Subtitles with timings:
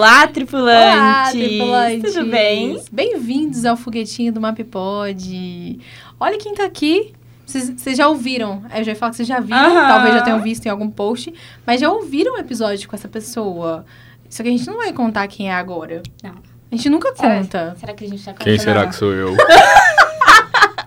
[0.00, 0.96] Olá, tripulantes!
[0.98, 2.14] Olá, tripulantes!
[2.14, 2.82] Tudo bem?
[2.90, 5.78] Bem-vindos ao foguetinho do Mappod.
[6.18, 7.12] Olha quem tá aqui.
[7.44, 9.88] Vocês já ouviram, eu já ia falar que vocês já viram, Aham.
[9.88, 11.34] talvez já tenham visto em algum post,
[11.66, 13.84] mas já ouviram um episódio com essa pessoa.
[14.30, 16.02] Só que a gente não vai contar quem é agora.
[16.24, 16.30] Não.
[16.72, 17.76] A gente nunca Será- conta.
[17.78, 19.36] Será que a gente tá Quem será que sou eu?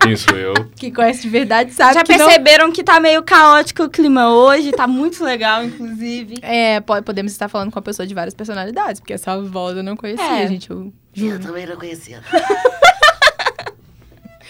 [0.00, 0.54] Quem sou eu?
[0.76, 2.26] Quem conhece de verdade sabe Já que não...
[2.26, 4.72] perceberam que tá meio caótico o clima hoje?
[4.72, 6.36] Tá muito legal, inclusive.
[6.42, 9.82] É, pode, podemos estar falando com uma pessoa de várias personalidades, porque essa voz eu
[9.82, 10.46] não conhecia, É.
[10.48, 10.70] gente.
[10.70, 12.20] Eu Eu também não conhecia.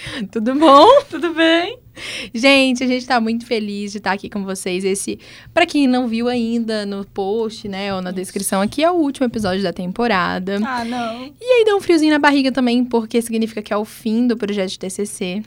[0.30, 0.86] Tudo bom?
[1.10, 1.78] Tudo bem?
[2.34, 4.84] Gente, a gente tá muito feliz de estar aqui com vocês.
[4.84, 5.18] Esse,
[5.52, 9.26] pra quem não viu ainda no post, né, ou na descrição aqui, é o último
[9.26, 10.60] episódio da temporada.
[10.64, 11.24] Ah, não.
[11.40, 14.36] E aí dá um friozinho na barriga também, porque significa que é o fim do
[14.36, 15.42] projeto de TCC.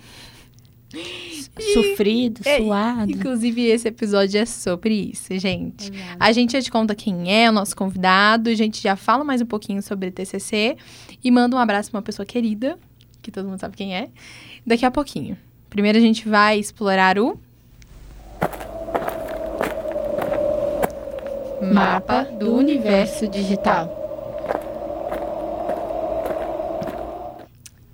[1.73, 3.11] Sofrido, É, suado.
[3.11, 5.91] Inclusive, esse episódio é sobre isso, gente.
[6.19, 9.41] A gente já te conta quem é o nosso convidado, a gente já fala mais
[9.41, 10.77] um pouquinho sobre TCC
[11.23, 12.77] e manda um abraço pra uma pessoa querida,
[13.21, 14.09] que todo mundo sabe quem é,
[14.67, 15.37] daqui a pouquinho.
[15.69, 17.39] Primeiro a gente vai explorar o
[21.61, 23.95] Mapa do Universo Digital.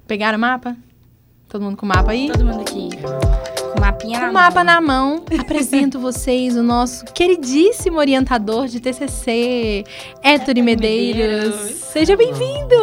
[0.05, 0.75] Pegaram o mapa?
[1.47, 2.29] Todo mundo com o mapa aí?
[2.29, 2.89] Todo mundo aqui.
[3.73, 4.63] Com mapinha na Com o mapa mão.
[4.63, 9.83] na mão, apresento vocês o nosso queridíssimo orientador de TCC,
[10.21, 11.55] Héctor Medeiros.
[11.55, 11.75] Medeiros.
[11.77, 12.75] Seja bem-vindo!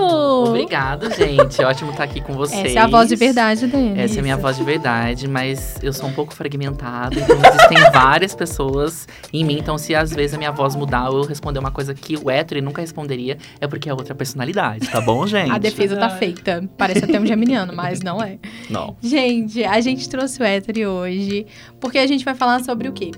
[0.48, 1.62] Obrigado, gente.
[1.62, 2.66] Ótimo estar aqui com vocês.
[2.66, 4.00] Essa é a voz de verdade dele.
[4.00, 7.78] Essa é a minha voz de verdade, mas eu sou um pouco fragmentada, então existem
[7.92, 9.58] várias pessoas em mim.
[9.60, 12.28] Então, se às vezes a minha voz mudar ou eu responder uma coisa que o
[12.28, 15.52] hétero nunca responderia, é porque é outra personalidade, tá bom, gente?
[15.52, 16.68] A defesa tá feita.
[16.76, 18.38] Parece até um geminiano, mas não é.
[18.68, 18.96] Não.
[19.00, 21.46] Gente, a gente trouxe o Héctor hoje
[21.78, 23.10] porque a gente vai falar sobre o quê?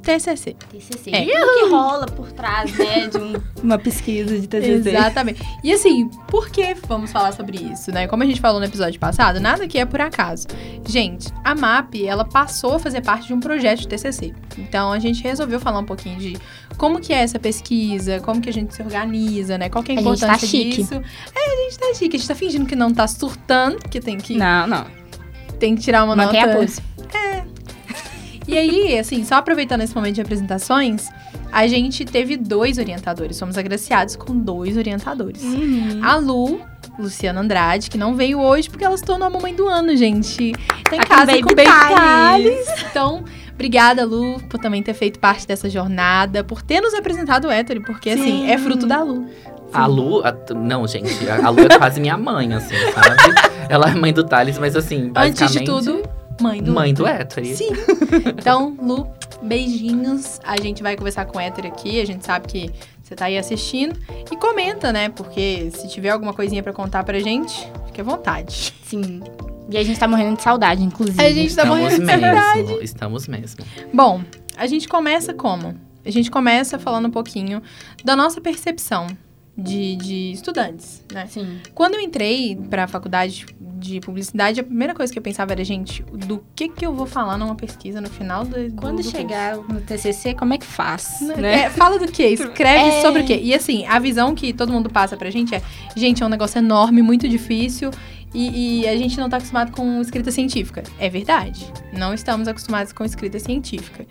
[0.00, 0.56] TCC.
[0.70, 1.10] TCC.
[1.10, 1.26] É.
[1.26, 4.88] Tudo que rola por trás, né, de um- uma pesquisa de TCC.
[4.90, 5.42] Exatamente.
[5.62, 8.06] E assim, por que vamos falar sobre isso, né?
[8.06, 10.46] Como a gente falou no episódio passado, nada aqui é por acaso.
[10.86, 14.32] Gente, a MAP, ela passou a fazer parte de um projeto de TCC.
[14.56, 16.38] Então, a gente resolveu falar um pouquinho de
[16.78, 19.68] como que é essa pesquisa, como que a gente se organiza, né?
[19.68, 20.76] Qual que é a A gente tá importância chique.
[20.84, 20.94] disso.
[20.94, 22.16] É, a gente tá chique.
[22.16, 24.86] A gente tá fingindo que não tá surtando, que tem que, Não, não.
[25.58, 26.52] tem que tirar uma Mantém nota...
[26.54, 26.80] a pose.
[28.46, 31.06] E aí, assim, só aproveitando esse momento de apresentações,
[31.52, 33.38] a gente teve dois orientadores.
[33.38, 35.42] Fomos agraciados com dois orientadores.
[35.42, 36.00] Uhum.
[36.02, 36.60] A Lu,
[36.98, 40.52] Luciana Andrade, que não veio hoje porque ela se tornou a mamãe do ano, gente.
[40.88, 42.84] Tá em casa com o Baby Thales.
[42.90, 47.50] Então, obrigada, Lu, por também ter feito parte dessa jornada, por ter nos apresentado o
[47.50, 48.50] Hétero, porque, assim, Sim.
[48.50, 49.26] é fruto da Lu.
[49.74, 50.22] A Lu.
[50.24, 51.28] a- não, gente.
[51.28, 53.34] A a Lu é quase minha mãe, assim, sabe?
[53.68, 55.66] Ela é mãe do Thales, mas assim, Antes de basicamente.
[55.66, 56.02] tudo,
[56.40, 57.46] mãe do Mãe do Hétero.
[57.54, 57.70] Sim.
[58.38, 59.06] Então, Lu,
[59.42, 60.40] beijinhos.
[60.44, 62.00] A gente vai conversar com o Hétero aqui.
[62.00, 62.70] A gente sabe que
[63.02, 63.98] você tá aí assistindo.
[64.30, 65.08] E comenta, né?
[65.08, 68.72] Porque se tiver alguma coisinha pra contar pra gente, fique à vontade.
[68.84, 69.22] Sim.
[69.70, 71.22] E a gente tá morrendo de saudade, inclusive.
[71.22, 72.62] A gente tá Estamos morrendo de saudade.
[72.62, 72.82] mesmo.
[72.82, 73.64] Estamos mesmo.
[73.92, 74.22] Bom,
[74.56, 75.74] a gente começa como?
[76.04, 77.62] A gente começa falando um pouquinho
[78.02, 79.06] da nossa percepção
[79.58, 81.26] de, de estudantes, né?
[81.26, 81.58] Sim.
[81.74, 86.02] Quando eu entrei pra faculdade de publicidade, a primeira coisa que eu pensava era, gente,
[86.04, 89.56] do que que eu vou falar numa pesquisa no final do, do Quando do chegar
[89.56, 91.40] no TCC, como é que faz, curso?
[91.40, 91.62] né?
[91.64, 92.22] É, fala do que?
[92.24, 93.02] Escreve É.
[93.02, 93.38] sobre o quê?
[93.42, 95.62] E assim, a visão que todo mundo passa pra gente é,
[95.96, 97.90] gente, é um negócio enorme, muito difícil.
[98.34, 100.82] E, e a gente não tá acostumado com escrita científica.
[100.98, 101.66] É verdade.
[101.92, 104.06] Não estamos acostumados com escrita científica.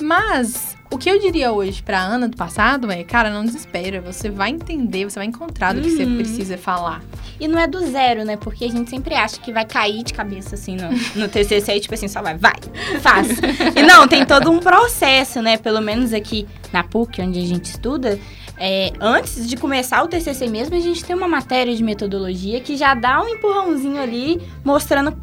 [0.00, 4.00] Mas o que eu diria hoje pra Ana do passado é, cara, não desespera.
[4.00, 6.16] Você vai entender, você vai encontrar do que você Uhum.
[6.16, 7.02] precisa falar.
[7.40, 8.36] E não é do zero, né?
[8.36, 10.88] Porque a gente sempre acha que vai cair de cabeça, assim, no,
[11.20, 11.76] no TCC.
[11.76, 12.54] E, tipo assim, só vai, vai,
[13.00, 13.28] faz.
[13.76, 15.56] e não, tem todo um processo, né?
[15.56, 18.18] Pelo menos aqui na PUC, onde a gente estuda.
[18.58, 22.76] é, antes de começar o TCC mesmo, a gente tem uma matéria de metodologia que
[22.76, 25.16] já dá um empurrãozinho ali, mostrando,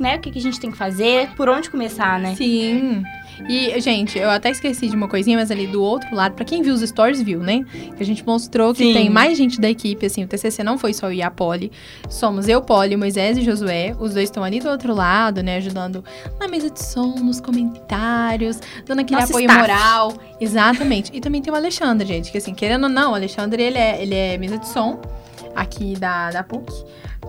[0.00, 0.16] né?
[0.16, 2.34] O que, que a gente tem que fazer, por onde começar, né?
[2.34, 3.04] Sim.
[3.48, 6.62] E, gente, eu até esqueci de uma coisinha, mas ali do outro lado, pra quem
[6.62, 7.64] viu os stories, viu, né?
[7.96, 8.92] Que a gente mostrou que Sim.
[8.92, 11.72] tem mais gente da equipe, assim, o TCC não foi só eu e a Poli.
[12.08, 13.94] Somos eu, Poli, Moisés e Josué.
[13.98, 15.56] Os dois estão ali do outro lado, né?
[15.56, 16.04] Ajudando
[16.38, 19.60] na mesa de som, nos comentários, dando aquele Nosso apoio staff.
[19.60, 20.14] moral.
[20.40, 21.10] Exatamente.
[21.14, 24.02] E também tem o Alexandre, gente, que assim, querendo ou não, o Alexandre, ele é,
[24.02, 25.00] ele é mesa de som
[25.54, 26.72] aqui da, da PUC.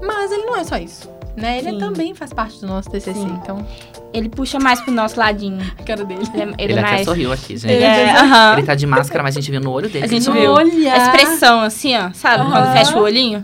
[0.01, 1.09] Mas ele não é só isso.
[1.35, 1.57] Né?
[1.57, 1.77] Ele Sim.
[1.79, 3.39] também faz parte do nosso TCC, Sim.
[3.41, 3.65] então,
[4.13, 5.59] Ele puxa mais pro nosso ladinho.
[5.79, 6.21] a cara dele.
[6.33, 7.05] Ele, é- ele Ele, é até mais...
[7.05, 7.65] sorriu aqui, gente.
[7.73, 8.63] Ele Ele, é, aham.
[8.63, 10.05] tá de máscara, mas a gente viu no olho dele.
[10.05, 10.55] A gente ele viu.
[10.55, 12.11] A expressão, assim, ó.
[12.13, 12.43] Sabe?
[12.45, 12.73] Quando Aham.
[12.73, 13.43] fecha o olhinho.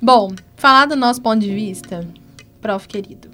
[0.00, 2.06] Bom, falar do nosso ponto de vista,
[2.60, 3.30] prof querido.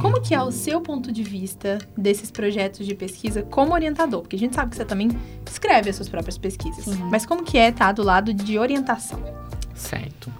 [0.00, 4.20] Como que é o seu ponto de vista desses projetos de pesquisa como orientador?
[4.20, 5.08] Porque a gente sabe que você também
[5.50, 6.84] escreve as suas próprias pesquisas.
[6.84, 7.02] Sim.
[7.10, 9.18] Mas como que é estar do lado de orientação?
[9.74, 10.30] Certo.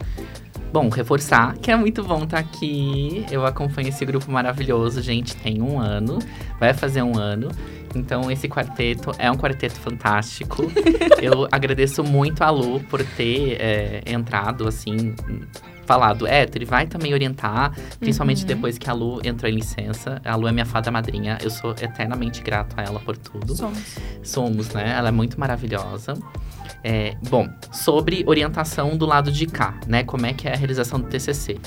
[0.76, 3.25] Bom, reforçar que é muito bom estar aqui.
[3.31, 6.19] Eu acompanho esse grupo maravilhoso, gente, tem um ano,
[6.61, 7.49] vai fazer um ano.
[7.94, 10.70] Então, esse quarteto é um quarteto fantástico.
[11.19, 15.14] Eu agradeço muito a Lu por ter é, entrado, assim,
[15.87, 18.49] falado, é, ele vai também orientar, principalmente Uhum.
[18.49, 20.20] depois que a Lu entrou em licença.
[20.23, 23.56] A Lu é minha fada madrinha, eu sou eternamente grato a ela por tudo.
[23.56, 23.99] Somos.
[24.23, 24.94] Somos, né?
[24.94, 26.12] Ela é muito maravilhosa.
[26.84, 30.05] É, bom, sobre orientação do lado de cá, né?
[30.05, 31.58] Como é que é a realização do TCC?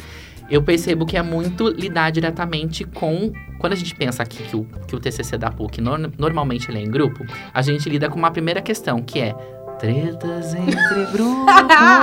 [0.49, 3.31] Eu percebo que é muito lidar diretamente com...
[3.59, 6.79] Quando a gente pensa aqui que o, que o TCC da PUC, nor- normalmente ele
[6.79, 7.23] é em grupo,
[7.53, 9.35] a gente lida com uma primeira questão, que é...
[9.79, 11.45] Tretas entre grupos.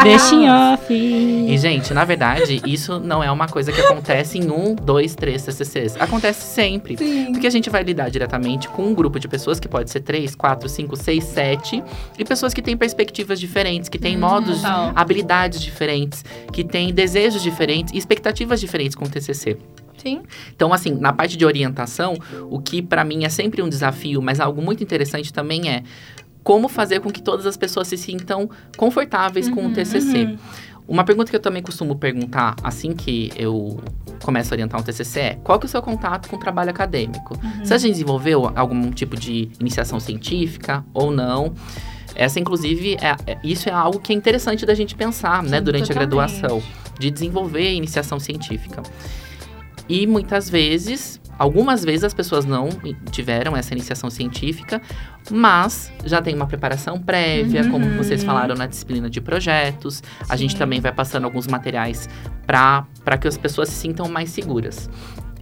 [0.03, 0.93] Deixa em off.
[0.95, 5.43] E, gente, na verdade, isso não é uma coisa que acontece em um, dois, três
[5.45, 5.97] TCCs.
[6.01, 6.97] Acontece sempre.
[6.97, 7.33] Sim.
[7.33, 10.35] Porque a gente vai lidar diretamente com um grupo de pessoas que pode ser três,
[10.35, 11.83] quatro, cinco, seis, sete.
[12.19, 14.93] E pessoas que têm perspectivas diferentes, que têm modos, total.
[14.95, 19.59] habilidades diferentes, que têm desejos diferentes e expectativas diferentes com o TCC.
[19.97, 20.23] Sim.
[20.55, 22.15] Então, assim, na parte de orientação,
[22.51, 25.83] o que pra mim é sempre um desafio, mas algo muito interessante também é
[26.47, 30.27] como fazer com que todas as pessoas se sintam confortáveis com o TCC.
[30.27, 30.39] Uhum.
[30.87, 33.81] Uma pergunta que eu também costumo perguntar assim que eu
[34.23, 36.71] começo a orientar um TCC é: qual que é o seu contato com o trabalho
[36.71, 37.37] acadêmico?
[37.59, 41.53] Você já desenvolveu algum tipo de iniciação científica ou não?
[42.15, 45.65] Essa, inclusive, é, é- isso é algo que é interessante da gente pensar, né, Sim,
[45.65, 45.91] durante totalmente.
[45.91, 46.63] a graduação,
[46.97, 48.85] de desenvolver iniciação científica.
[49.89, 52.69] E muitas vezes, algumas vezes as pessoas não
[53.11, 54.81] tiveram essa iniciação científica,
[55.31, 57.97] mas já tem uma preparação prévia, como Uhum.
[57.97, 60.03] vocês falaram na disciplina de projetos.
[60.29, 60.59] A gente Sim.
[60.59, 62.09] também vai passando alguns materiais
[62.47, 62.87] para
[63.21, 64.89] que as pessoas se sintam mais seguras.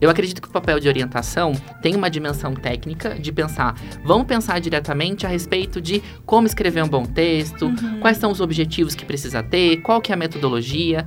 [0.01, 3.75] Eu acredito que o papel de orientação tem uma dimensão técnica de pensar,
[4.05, 8.95] vamos pensar diretamente a respeito de como escrever um bom texto, quais são os objetivos
[8.95, 11.07] que precisa ter, qual que é a metodologia,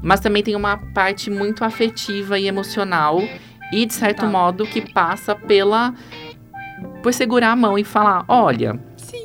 [0.00, 3.20] mas também tem uma parte muito afetiva e emocional
[3.72, 4.26] e de certo Tá.
[4.26, 5.94] modo que passa pela
[7.02, 8.78] por segurar a mão e falar, olha,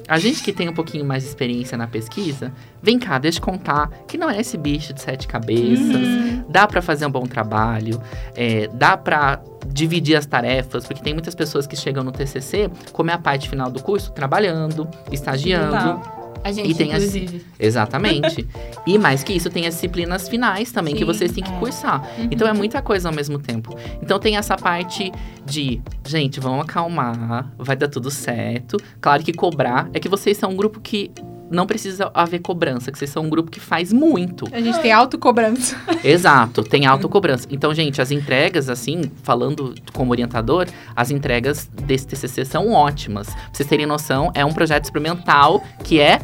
[0.07, 2.51] a gente que tem um pouquinho mais de experiência na pesquisa,
[2.81, 6.45] vem cá, deixa eu contar que não é esse bicho de sete cabeças, Uhum.
[6.49, 8.01] dá pra fazer um bom trabalho,
[8.35, 13.09] é, dá pra dividir as tarefas, porque tem muitas pessoas que chegam no TCC, como
[13.11, 15.71] é a parte final do curso, trabalhando, estagiando.
[15.99, 16.22] Total.
[16.43, 17.45] A gente, E tem as- inclusive.
[17.59, 18.47] Exatamente.
[18.85, 21.57] e mais que isso, tem as disciplinas finais também que Sim, vocês têm que é.
[21.59, 22.01] cursar.
[22.17, 22.27] Uhum.
[22.31, 23.77] Então é muita coisa ao mesmo tempo.
[24.01, 25.11] Então tem essa parte
[25.45, 28.77] de, gente, vamos acalmar, vai dar tudo certo.
[28.99, 31.11] Claro que cobrar é que vocês são um grupo que
[31.51, 34.45] não precisa haver cobrança, que vocês são um grupo que faz muito.
[34.51, 35.77] A gente tem autocobrança.
[36.03, 37.47] Exato, tem autocobrança.
[37.51, 43.27] Então, gente, as entregas, assim, falando como orientador, as entregas desse TCC são ótimas.
[43.27, 46.19] Pra vocês terem noção, é um projeto experimental que é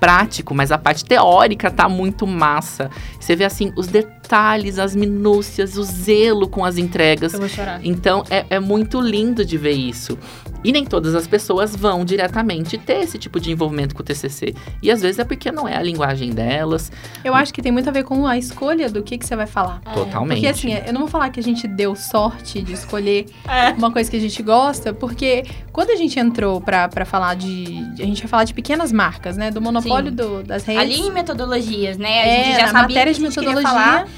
[0.00, 2.90] prático, mas a parte teórica tá muito massa.
[3.18, 7.32] Você vê, assim, os detalhes, as minúcias, o zelo com as entregas.
[7.32, 7.80] Eu vou chorar.
[7.84, 10.18] Então, é, é muito lindo de ver isso.
[10.64, 14.54] E nem todas as pessoas vão diretamente ter esse tipo de envolvimento com o TCC.
[14.82, 16.90] E às vezes é porque não é a linguagem delas.
[17.24, 19.46] Eu acho que tem muito a ver com a escolha do que, que você vai
[19.46, 19.80] falar.
[19.94, 20.38] Totalmente.
[20.40, 23.70] Porque assim, eu não vou falar que a gente deu sorte de escolher É.
[23.70, 27.78] uma coisa que a gente gosta, porque quando a gente entrou pra, pra falar de.
[28.00, 29.52] A gente ia falar de pequenas marcas, né?
[29.52, 30.82] Do monopólio do- das redes.
[30.82, 32.08] Ali em metodologias, né?
[32.20, 33.84] A é, gente já na sabia matéria que de a gente queria metodologia.
[33.84, 34.08] falar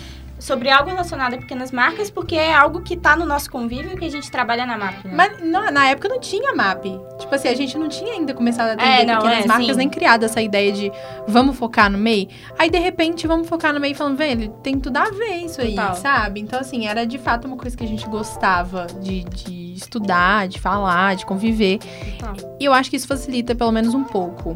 [0.40, 4.04] sobre algo relacionado a pequenas marcas, porque é algo que tá no nosso convívio que
[4.04, 5.04] a gente trabalha na MAP.
[5.04, 5.12] Né?
[5.14, 6.84] Mas não, na época não tinha MAP.
[7.18, 9.66] Tipo assim, a gente não tinha ainda começado a atender É, não, pequenas é, marcas,
[9.68, 9.76] sim.
[9.76, 10.90] nem criado essa ideia de
[11.26, 12.28] vamos focar no MEI.
[12.58, 15.74] Aí, de repente, vamos focar no MEI falando, velho, tem tudo a ver isso aí,
[15.74, 15.94] Total.
[15.96, 16.40] sabe?
[16.40, 20.58] Então, assim, era de fato uma coisa que a gente gostava de, de estudar, de
[20.58, 21.78] falar, de conviver.
[22.58, 24.54] E eu acho que isso facilita pelo menos um pouco.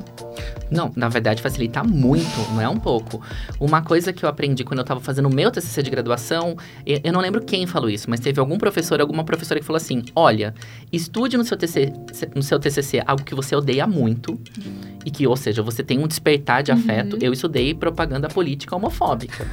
[0.71, 3.21] Não, na verdade facilita muito, não é um pouco.
[3.61, 7.01] Uma coisa que eu aprendi quando eu tava fazendo o meu TCC de graduação, e-
[7.05, 10.03] eu não lembro quem falou isso, mas teve algum professor, alguma professora que falou assim:
[10.17, 10.55] "Olha,
[10.93, 11.93] estude no seu TCC,
[12.35, 14.39] no seu TCC algo que você odeia muito
[15.05, 17.19] e que, ou seja, você tem um despertar de afeto.
[17.21, 19.47] Eu estudei propaganda política homofóbica.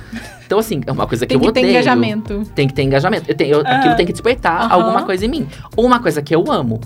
[0.45, 1.71] Então assim, é uma coisa que Tem eu que ter odeio.
[1.73, 2.43] engajamento.
[2.55, 3.29] Tem que ter engajamento.
[3.29, 4.73] Eu tenho, eu- Aquilo tem que despertar Aham.
[4.73, 5.47] alguma coisa em mim.
[5.75, 6.79] Ou uma coisa que eu amo.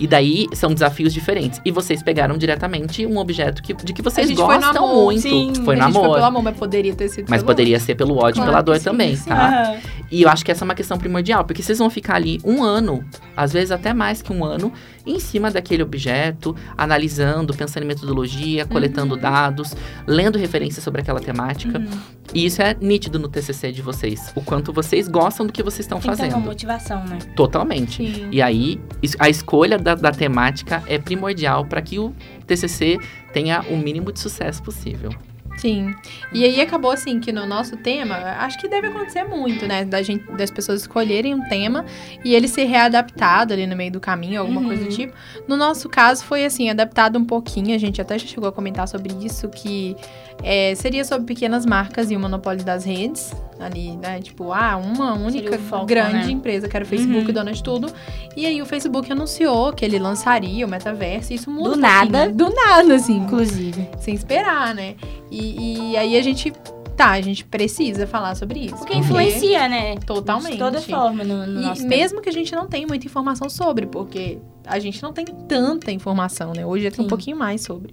[0.00, 1.60] E daí são desafios diferentes.
[1.64, 4.84] E vocês pegaram diretamente um objeto que, de que vocês A gente foi no gostam
[4.88, 5.20] amor, muito.
[5.20, 5.52] sim.
[5.64, 6.14] Foi no a gente foi amor.
[6.14, 8.78] pelo amor, mas poderia ter sido Mas poderia ser pelo ódio e Claro pela dor
[8.78, 9.28] sim, também, sim.
[9.28, 9.48] tá?
[9.70, 9.76] Aham.
[10.10, 12.62] E eu acho que essa é uma questão primordial, porque vocês vão ficar ali um
[12.62, 13.04] ano,
[13.36, 14.72] às vezes até mais que um ano,
[15.06, 19.20] em cima daquele objeto, analisando, pensando em metodologia, coletando Uhum.
[19.20, 19.74] dados,
[20.06, 21.78] lendo referências sobre aquela temática.
[21.78, 21.98] Uhum.
[22.34, 25.80] E isso é nítido no TCC de vocês, o quanto vocês gostam do que vocês
[25.80, 26.44] estão Tem que ter uma fazendo.
[26.46, 27.18] motivação, né?
[27.36, 27.96] Totalmente.
[28.06, 28.28] Sim.
[28.30, 28.80] E aí,
[29.18, 32.14] a escolha da, da temática é primordial para que o
[32.46, 32.98] TCC
[33.32, 35.10] tenha o mínimo de sucesso possível.
[35.56, 35.94] Sim.
[36.32, 39.84] E aí acabou assim que no nosso tema, acho que deve acontecer muito, né?
[39.84, 41.84] Da gente, das pessoas escolherem um tema
[42.24, 44.66] e ele ser readaptado ali no meio do caminho, alguma Uhum.
[44.68, 45.12] coisa do tipo.
[45.46, 47.74] No nosso caso, foi assim, adaptado um pouquinho.
[47.74, 49.94] A gente até já chegou a comentar sobre isso, que
[50.42, 53.32] é, seria sobre pequenas marcas e o monopólio das redes.
[53.60, 54.20] Ali, né?
[54.20, 56.30] Tipo, ah, uma única foco, grande né?
[56.32, 57.32] empresa, que era o Facebook, Uhum.
[57.32, 57.92] dona de tudo.
[58.36, 61.32] E aí o Facebook anunciou que ele lançaria o metaverso.
[61.32, 62.26] E isso muda Do nada.
[62.26, 62.28] né?
[62.28, 63.88] Do nada, assim Inclusive.
[64.00, 64.96] sem esperar, né?
[65.30, 66.52] E, e aí a gente,
[66.96, 68.78] tá, a gente precisa falar sobre isso.
[68.78, 69.94] Porque influencia, né?
[70.04, 70.54] Totalmente.
[70.54, 73.86] De toda forma no, no E mesmo que a gente não tenha muita informação sobre,
[73.86, 76.64] porque a gente não tem tanta informação, né?
[76.64, 77.92] Hoje já tem um pouquinho mais sobre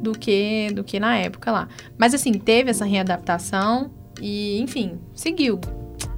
[0.00, 1.68] do que do que na época lá.
[1.96, 5.60] Mas assim, teve essa readaptação e, enfim, seguiu,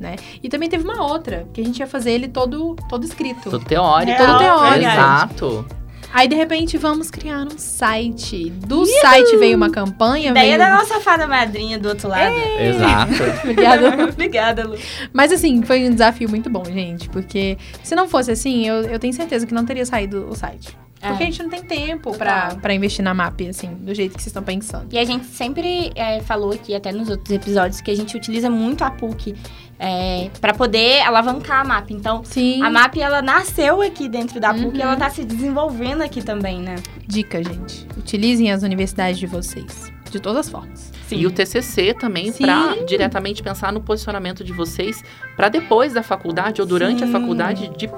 [0.00, 0.16] né?
[0.42, 3.50] E também teve uma outra, que a gente ia fazer ele todo todo escrito.
[3.50, 4.18] Todo teórico.
[4.18, 4.90] Real, Todo teórico.
[4.90, 5.81] Exato.
[6.12, 8.50] Aí de repente vamos criar um site.
[8.50, 12.34] Do site veio uma campanha, Ideia veio da nossa fada madrinha do outro lado.
[12.58, 13.12] Exato.
[13.42, 14.04] Obrigada.
[14.04, 14.76] Obrigada, Lu.
[15.12, 17.08] Mas assim, foi um desafio muito bom, gente.
[17.08, 20.76] Porque se não fosse assim, eu, eu tenho certeza que não teria saído o site.
[21.02, 21.26] Porque É.
[21.26, 22.58] a gente não tem tempo pra, Total.
[22.60, 24.86] pra investir na MAP, assim, do jeito que vocês estão pensando.
[24.92, 28.48] E a gente sempre é, falou aqui, até nos outros episódios, que a gente utiliza
[28.48, 29.34] muito a PUC
[29.78, 31.90] é, para poder alavancar a MAP.
[31.90, 32.62] Então, Sim.
[32.62, 34.76] a MAP, ela nasceu aqui dentro da PUC Uhum.
[34.76, 36.76] e ela tá se desenvolvendo aqui também, né?
[37.06, 37.84] Dica, gente.
[37.98, 39.90] Utilizem as universidades de vocês.
[40.08, 40.92] De todas as formas.
[41.10, 42.44] E o TCC também Sim.
[42.44, 45.02] para diretamente pensar no posicionamento de vocês
[45.36, 47.12] para depois da faculdade ou durante a Sim.
[47.12, 47.88] faculdade de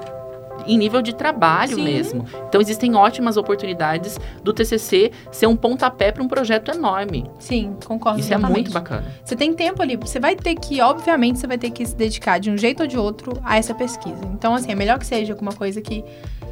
[0.65, 1.83] em nível de trabalho Sim.
[1.83, 2.25] mesmo.
[2.47, 7.29] Então existem ótimas oportunidades do TCC ser um pontapé para um projeto enorme.
[7.39, 8.55] Sim, concordo Isso é exatamente.
[8.55, 9.05] muito bacana.
[9.23, 12.39] Você tem tempo ali, você vai ter que, obviamente, você vai ter que se dedicar
[12.39, 14.25] de um jeito ou de outro a essa pesquisa.
[14.33, 16.03] Então, assim, é melhor que seja alguma coisa que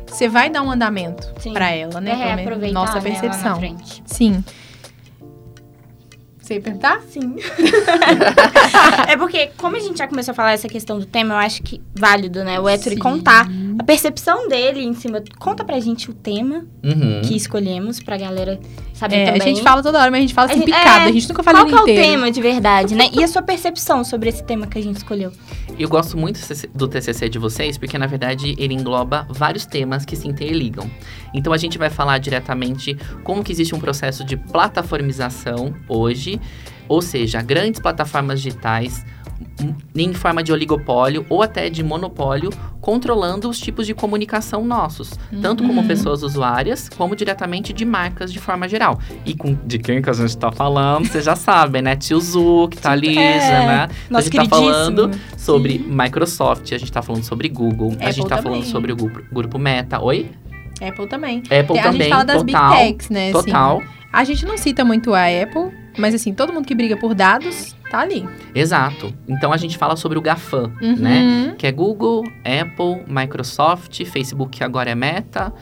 [0.07, 2.11] você vai dar um andamento pra ela, né?
[2.11, 3.55] É, reaproveitar, nossa né, lá na percepção.
[3.57, 4.03] frente.
[4.05, 4.43] Sim.
[6.53, 7.01] Você ia perguntar?
[7.09, 7.35] Sim.
[9.07, 11.61] é porque, como a gente já começou a falar essa questão do tema, eu acho
[11.63, 12.59] que válido, né?
[12.59, 12.97] O Sim.
[12.97, 13.47] contar
[13.79, 15.23] a percepção dele em cima.
[15.39, 17.21] Conta pra gente o tema Uhum.
[17.23, 18.59] que escolhemos pra galera
[18.93, 19.41] saber É, também.
[19.41, 20.87] a gente fala toda hora, mas a gente fala A assim, gente- picado.
[21.05, 22.01] é, a gente nunca fala Qual que é o inteiro.
[22.01, 23.09] tema de verdade, né?
[23.13, 25.31] E a sua percepção sobre esse tema que a gente escolheu?
[25.77, 26.39] Eu gosto muito
[26.75, 30.89] do TCC de vocês, porque na verdade ele engloba vários temas que se interligam.
[31.33, 36.39] Então a gente vai falar diretamente como que existe um processo de plataformização hoje,
[36.87, 39.03] ou seja, grandes plataformas digitais
[39.95, 42.49] em forma de oligopólio ou até de monopólio,
[42.81, 45.87] controlando os tipos de comunicação nossos, tanto como Uhum.
[45.87, 48.99] pessoas usuárias, como diretamente de marcas de forma geral.
[49.25, 51.95] E com de quem que a gente tá falando, vocês já sabem, né?
[51.95, 53.87] Tio Zu, que tá ali, É, né?
[54.13, 58.27] a gente tá falando sobre Microsoft, a gente tá falando sobre Google, a Apple gente
[58.27, 58.51] tá também.
[58.51, 60.01] falando sobre o grupo, grupo Meta.
[60.03, 60.29] Oi?
[60.81, 61.37] Apple também.
[61.39, 62.69] Apple Tem- a também, gente fala das total.
[62.71, 63.29] Big Techs, né?
[63.29, 63.45] assim.
[63.45, 63.81] Total.
[64.11, 67.75] A gente não cita muito a Apple, mas assim, todo mundo que briga por dados
[67.89, 68.27] tá ali.
[68.55, 69.13] Exato.
[69.27, 70.95] Então a gente fala sobre o GAFAM, Uhum.
[70.97, 71.55] né?
[71.57, 75.53] Que é Google, Apple, Microsoft, Facebook que agora é Meta.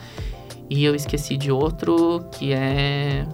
[0.70, 3.26] E eu esqueci de outro que é.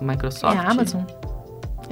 [0.00, 0.56] Microsoft.
[0.56, 1.02] É a Amazon.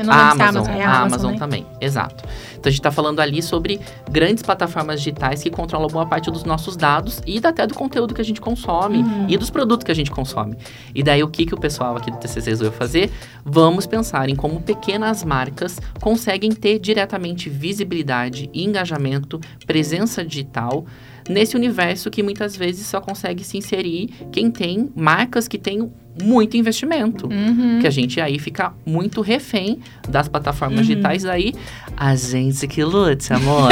[0.00, 0.74] Eu não a se é a Amazon, Amazon.
[0.74, 1.38] É a a Amazon, Amazon, né?
[1.38, 2.24] também, exato.
[2.52, 3.80] Então a gente está falando ali sobre
[4.10, 8.20] grandes plataformas digitais que controlam boa parte dos nossos dados e até do conteúdo que
[8.20, 9.26] a gente consome Uhum.
[9.28, 10.56] e dos produtos que a gente consome.
[10.94, 13.10] E daí o que, que o pessoal aqui do TCC resolveu fazer?
[13.44, 20.84] Vamos pensar em como pequenas marcas conseguem ter diretamente visibilidade, engajamento, presença digital
[21.28, 25.90] nesse universo que muitas vezes só consegue se inserir quem tem marcas que têm
[26.20, 27.78] muito investimento Uhum.
[27.80, 30.84] que a gente aí fica muito refém das plataformas Uhum.
[30.86, 31.54] digitais aí.
[31.96, 33.68] A gente que lute, amor,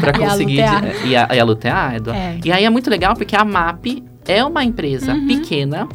[0.00, 0.56] pra E a conseguir...
[1.06, 1.94] E a, e a lutear.
[2.14, 2.38] É.
[2.44, 5.26] E aí é muito legal porque a MAP é uma empresa Uhum.
[5.26, 5.88] pequena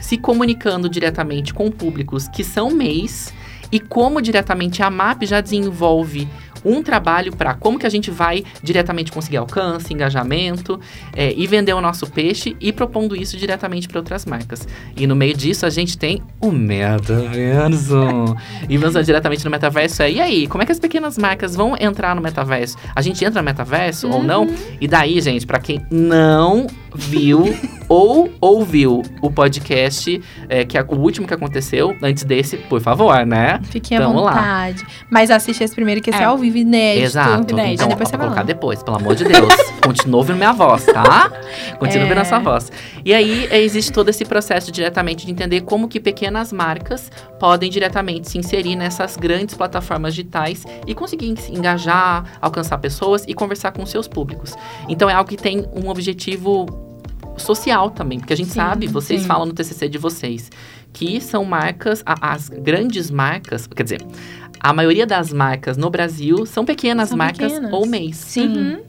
[0.00, 3.32] se comunicando diretamente com públicos que são MEIs
[3.70, 6.28] e como diretamente a MAP já desenvolve
[6.64, 10.80] um trabalho para como que a gente vai diretamente conseguir alcance, engajamento
[11.14, 14.66] é, e vender o nosso peixe e propondo isso diretamente para outras marcas.
[14.96, 18.36] E no meio disso a gente tem o metaverso.
[18.68, 21.76] e pensando diretamente no metaverso é, e aí, como é que as pequenas marcas vão
[21.78, 22.76] entrar no metaverso?
[22.94, 24.48] A gente entra no metaverso ou não?
[24.80, 27.54] E daí, gente, para quem não viu
[27.88, 33.24] ou ouviu o podcast, é, que é o último que aconteceu, antes desse, por favor,
[33.26, 33.60] né?
[33.64, 34.32] Fiquem à Tamo lá.
[34.32, 34.86] vontade.
[35.10, 36.26] Mas assiste esse primeiro que esse é, É.
[36.26, 37.04] ao vivo inédito.
[37.06, 37.52] Exato.
[37.52, 37.74] Inédito.
[37.74, 38.46] Então, depois você vai colocar lá.
[38.46, 39.54] depois, pelo amor de Deus.
[39.84, 41.30] Continua ouvindo minha voz, tá?
[41.78, 42.02] Continua É.
[42.04, 42.70] ouvindo essa voz.
[43.04, 47.10] E aí, é, existe todo esse processo diretamente de entender como que pequenas marcas
[47.40, 53.34] podem diretamente se inserir nessas grandes plataformas digitais e conseguir se engajar, alcançar pessoas e
[53.34, 54.54] conversar com seus públicos.
[54.88, 56.66] Então, é algo que tem um objetivo
[57.36, 59.26] social também, porque a gente Sim, sabe, vocês sim.
[59.26, 60.50] falam no TCC de vocês,
[60.92, 64.02] que são marcas, a- as grandes marcas, quer dizer,
[64.60, 67.72] a maioria das marcas no Brasil são pequenas São marcas pequenas.
[67.72, 68.16] ou mês.
[68.16, 68.48] Sim.
[68.56, 68.80] Uhum.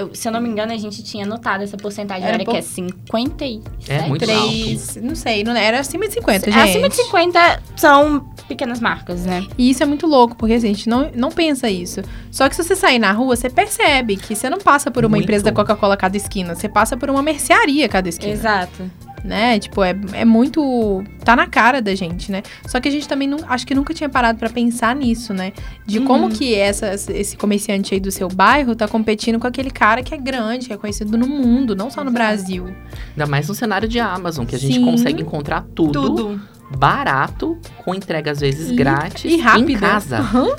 [0.00, 2.24] Eu- se eu não me engano, a gente tinha notado essa porcentagem.
[2.24, 3.62] Era Era, pou- que é 57?
[3.88, 6.58] É muito Três, não sei, não era acima de 50, gente.
[6.60, 9.46] Acima de 50 são pequenas marcas, né?
[9.58, 12.02] E isso é muito louco, porque assim, a gente não, não pensa isso.
[12.30, 15.10] Só que se você sair na rua, você percebe que você não passa por uma
[15.10, 15.24] Muito.
[15.24, 18.32] empresa da Coca-Cola a cada esquina, você passa por uma mercearia a cada esquina.
[18.32, 18.90] Exato.
[19.24, 19.58] Né?
[19.58, 21.02] Tipo, é, é muito.
[21.24, 22.42] tá na cara da gente, né?
[22.66, 25.52] Só que a gente também não, acho que nunca tinha parado pra pensar nisso, né?
[25.86, 26.04] De Uhum.
[26.06, 30.14] como que essa, esse comerciante aí do seu bairro tá competindo com aquele cara que
[30.14, 32.10] é grande, que é conhecido no mundo, não só no.
[32.10, 32.66] Brasil.
[33.10, 34.84] Ainda mais no cenário de Amazon, que a gente Sim.
[34.84, 36.40] consegue encontrar tudo, Tudo.
[36.76, 39.72] barato, com entrega às vezes E- grátis, e rápida.
[39.72, 40.18] em casa.
[40.18, 40.56] Aham.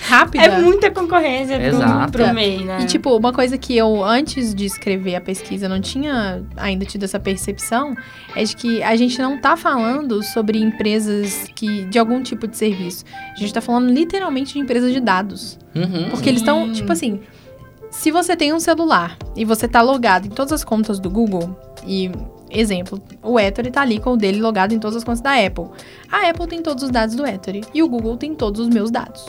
[0.00, 0.44] Rápida.
[0.44, 2.12] É muita concorrência Exato.
[2.12, 2.78] pro, pro MEI, né?
[2.82, 7.04] E, tipo, uma coisa que eu, antes de escrever a pesquisa, não tinha ainda tido
[7.04, 7.94] essa percepção,
[8.34, 12.56] é de que a gente não tá falando sobre empresas que de algum tipo de
[12.56, 13.04] serviço.
[13.32, 15.58] A gente tá falando literalmente de empresas de dados.
[15.74, 16.10] Uhum.
[16.10, 17.20] Porque eles estão, tipo assim,
[17.90, 21.56] se você tem um celular e você tá logado em todas as contas do Google,
[21.86, 22.10] e,
[22.50, 25.66] exemplo, o Ettore tá ali com o dele logado em todas as contas da Apple.
[26.10, 28.90] A Apple tem todos os dados do Ettore e o Google tem todos os meus
[28.90, 29.24] dados.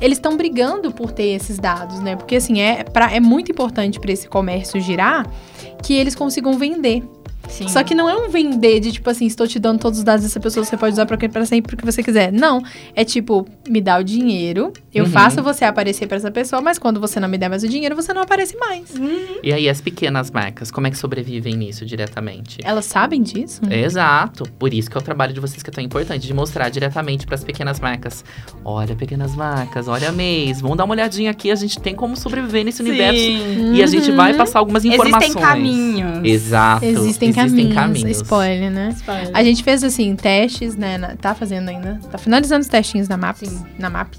[0.00, 2.16] Eles estão brigando por ter esses dados, né?
[2.16, 5.26] Porque assim, é, pra, é muito importante para esse comércio girar
[5.82, 7.02] que eles consigam vender.
[7.48, 7.68] Sim.
[7.68, 10.24] Só que não é um vender de tipo assim, estou te dando todos os dados
[10.24, 12.32] dessa pessoa, você pode usar pra sempre o que você quiser.
[12.32, 12.62] Não.
[12.94, 15.10] É tipo, me dá o dinheiro, eu Uhum.
[15.10, 17.94] faço você aparecer pra essa pessoa, mas quando você não me der mais o dinheiro,
[17.96, 18.92] você não aparece mais.
[19.42, 22.58] E aí as pequenas marcas, como é que sobrevivem nisso diretamente?
[22.64, 23.60] Elas sabem disso?
[23.70, 24.44] Exato.
[24.58, 27.26] Por isso que é o trabalho de vocês que é tão importante, de mostrar diretamente
[27.26, 28.24] para as pequenas marcas.
[28.64, 32.64] Olha, pequenas marcas, olha mês, vamos dar uma olhadinha aqui, a gente tem como sobreviver
[32.64, 33.18] nesse universo.
[33.20, 33.74] Sim.
[33.74, 34.38] E a gente vai Uhum.
[34.38, 35.24] passar algumas informações.
[35.24, 36.24] Existem caminhos.
[36.24, 36.84] Exato.
[36.84, 38.90] Existem, caminhos, Spoiler, né?
[38.96, 39.30] Spoiler.
[39.34, 40.98] A gente fez, assim, testes, né?
[41.20, 42.00] tá fazendo ainda.
[42.10, 43.38] Tá finalizando os testinhos na MAP.
[43.46, 43.64] Sim.
[43.78, 44.14] Na MAP.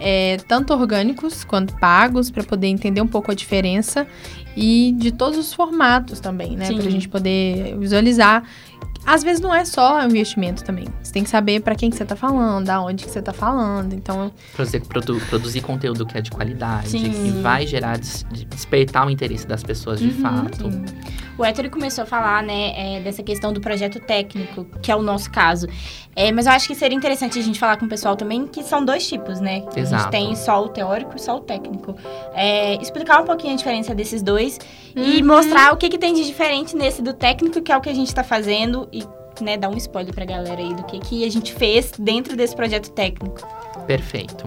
[0.00, 4.06] É, tanto orgânicos quanto pagos, pra poder entender um pouco a diferença.
[4.56, 6.66] E de todos os formatos também, né?
[6.66, 6.78] Sim.
[6.78, 8.44] Pra gente poder visualizar.
[9.06, 10.86] Às vezes não é só o investimento também.
[11.02, 13.92] Você tem que saber pra quem que você tá falando, aonde que você tá falando.
[13.94, 17.10] Então, Produzir, produ- produzir conteúdo que é de qualidade, Sim.
[17.10, 20.20] que vai gerar, des- despertar o interesse das pessoas de Uhum.
[20.22, 20.70] fato.
[20.70, 20.84] Sim.
[21.36, 25.02] O Héctor começou a falar, né, é, dessa questão do projeto técnico, que é o
[25.02, 25.66] nosso caso.
[26.16, 28.62] É, mas eu acho que seria interessante a gente falar com o pessoal também, que
[28.62, 29.64] são dois tipos, né?
[29.74, 30.02] A Exato.
[30.04, 31.96] gente tem só o teórico e só o técnico.
[32.34, 34.60] É, explicar um pouquinho a diferença desses dois
[34.94, 35.26] e Uhum.
[35.26, 37.94] mostrar o que, que tem de diferente nesse do técnico, que é o que a
[37.94, 38.93] gente tá fazendo, e
[39.42, 42.54] né, dar um spoiler pra galera aí do que, que a gente fez dentro desse
[42.54, 43.46] projeto técnico.
[43.86, 44.46] Perfeito.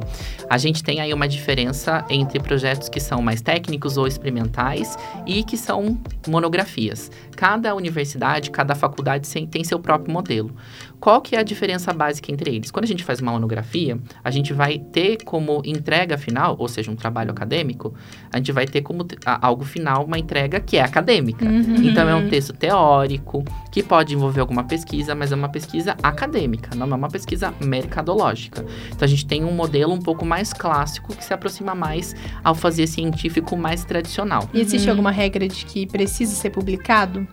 [0.50, 5.43] A gente tem aí uma diferença entre projetos que são mais técnicos ou experimentais e
[5.43, 5.97] que são
[6.28, 7.12] monografias.
[7.36, 10.56] Cada universidade, cada faculdade tem seu próprio modelo.
[10.99, 12.71] Qual que é a diferença básica entre eles?
[12.71, 16.89] Quando a gente faz uma monografia, a gente vai ter como entrega final, ou seja,
[16.89, 17.93] um trabalho acadêmico,
[18.33, 19.05] a gente vai ter como
[19.41, 21.45] algo final uma entrega que é acadêmica.
[21.45, 21.75] Uhum.
[21.83, 26.75] Então é um texto teórico que pode envolver alguma pesquisa, mas é uma pesquisa acadêmica,
[26.75, 28.65] não é uma pesquisa mercadológica.
[28.88, 32.55] Então a gente tem um modelo um pouco mais clássico que se aproxima mais ao
[32.55, 34.49] fazer científico mais tradicional.
[34.53, 34.91] E existe Uhum.
[34.93, 37.27] alguma regra de que precisa ser publicado?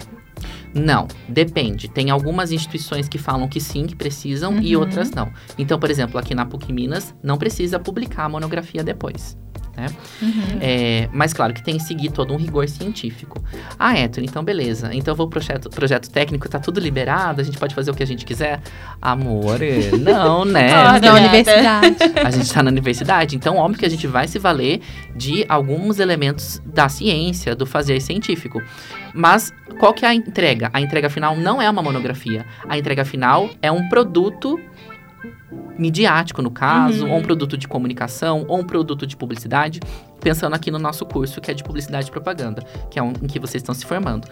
[0.74, 1.88] Não, depende.
[1.88, 4.82] Tem algumas instituições que falam que sim, que precisam, e Uhum.
[4.82, 5.30] outras não.
[5.56, 9.36] Então, por exemplo, aqui na PUC Minas, não precisa publicar a monografia depois.
[10.22, 10.58] Uhum.
[10.60, 13.42] É, mas claro que tem que seguir todo um rigor científico.
[13.78, 14.90] Ah, Héctor, então beleza.
[14.92, 18.02] Então vou pro projeto, projeto técnico, tá tudo liberado, a gente pode fazer o que
[18.02, 18.60] a gente quiser.
[19.00, 19.58] Amor,
[20.00, 20.72] não, né?
[20.72, 21.14] Ah, gata.
[21.14, 21.96] universidade.
[22.24, 24.80] A gente tá na universidade, então óbvio que a gente vai se valer
[25.14, 28.62] de alguns elementos da ciência, do fazer científico.
[29.12, 30.70] Mas qual que é a entrega?
[30.72, 32.44] A entrega final não é uma monografia.
[32.68, 34.58] A entrega final é um produto
[35.78, 37.12] midiático, no caso, Uhum.
[37.12, 39.80] ou um produto de comunicação, ou um produto de publicidade,
[40.20, 43.26] pensando aqui no nosso curso, que é de publicidade e propaganda, que é um em
[43.26, 44.26] que vocês estão se formando.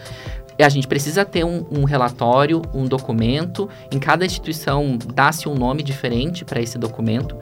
[0.58, 5.54] E a gente precisa ter um, um relatório, um documento, em cada instituição dá-se um
[5.54, 7.36] nome diferente para esse documento.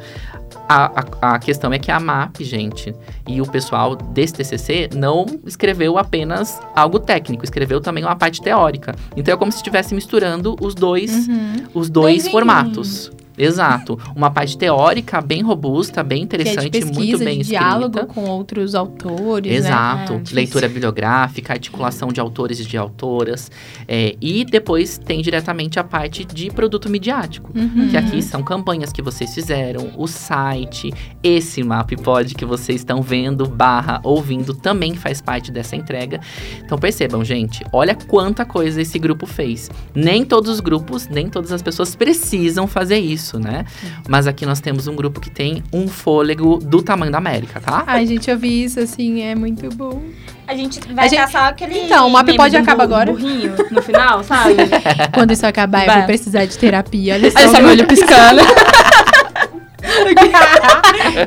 [0.68, 2.94] a, a, a questão é que a MAP, gente,
[3.28, 8.94] e o pessoal desse TCC não escreveu apenas algo técnico, escreveu também uma parte teórica.
[9.16, 11.52] Então é como se estivesse misturando os dois, Uhum.
[11.74, 13.10] os dois formatos.
[13.36, 13.98] Exato.
[14.14, 17.64] Uma parte teórica bem robusta, bem é interessante, muito pesquisa, bem de escrita.
[17.64, 19.58] diálogo com outros autores, né?
[19.58, 20.12] Exato.
[20.12, 20.36] Ah, difícil.
[20.36, 23.50] Leitura bibliográfica, articulação de autores e de autoras.
[23.88, 27.50] É, e depois tem diretamente a parte de produto midiático.
[27.54, 27.88] Uhum.
[27.88, 33.46] Que aqui são campanhas que vocês fizeram, o site, esse MapPod que vocês estão vendo,
[33.46, 36.20] barra, ouvindo, também faz parte dessa entrega.
[36.64, 39.70] Então percebam, gente, olha quanta coisa esse grupo fez.
[39.94, 43.64] Nem todos os grupos, nem todas as pessoas precisam fazer isso, né?
[44.08, 47.84] Mas aqui nós temos um grupo que tem um fôlego do tamanho da América, tá?
[47.86, 50.00] Ai, gente, eu vi isso, assim, é muito bom.
[50.46, 51.78] A gente vai A gente- só aquele.
[51.78, 53.12] Então, o mapa pode acabar agora.
[53.12, 54.54] burrinho no final, sabe?
[55.14, 57.14] Quando isso acabar, eu vou precisar de terapia.
[57.14, 58.40] Olha só, Olha só meu olho piscando.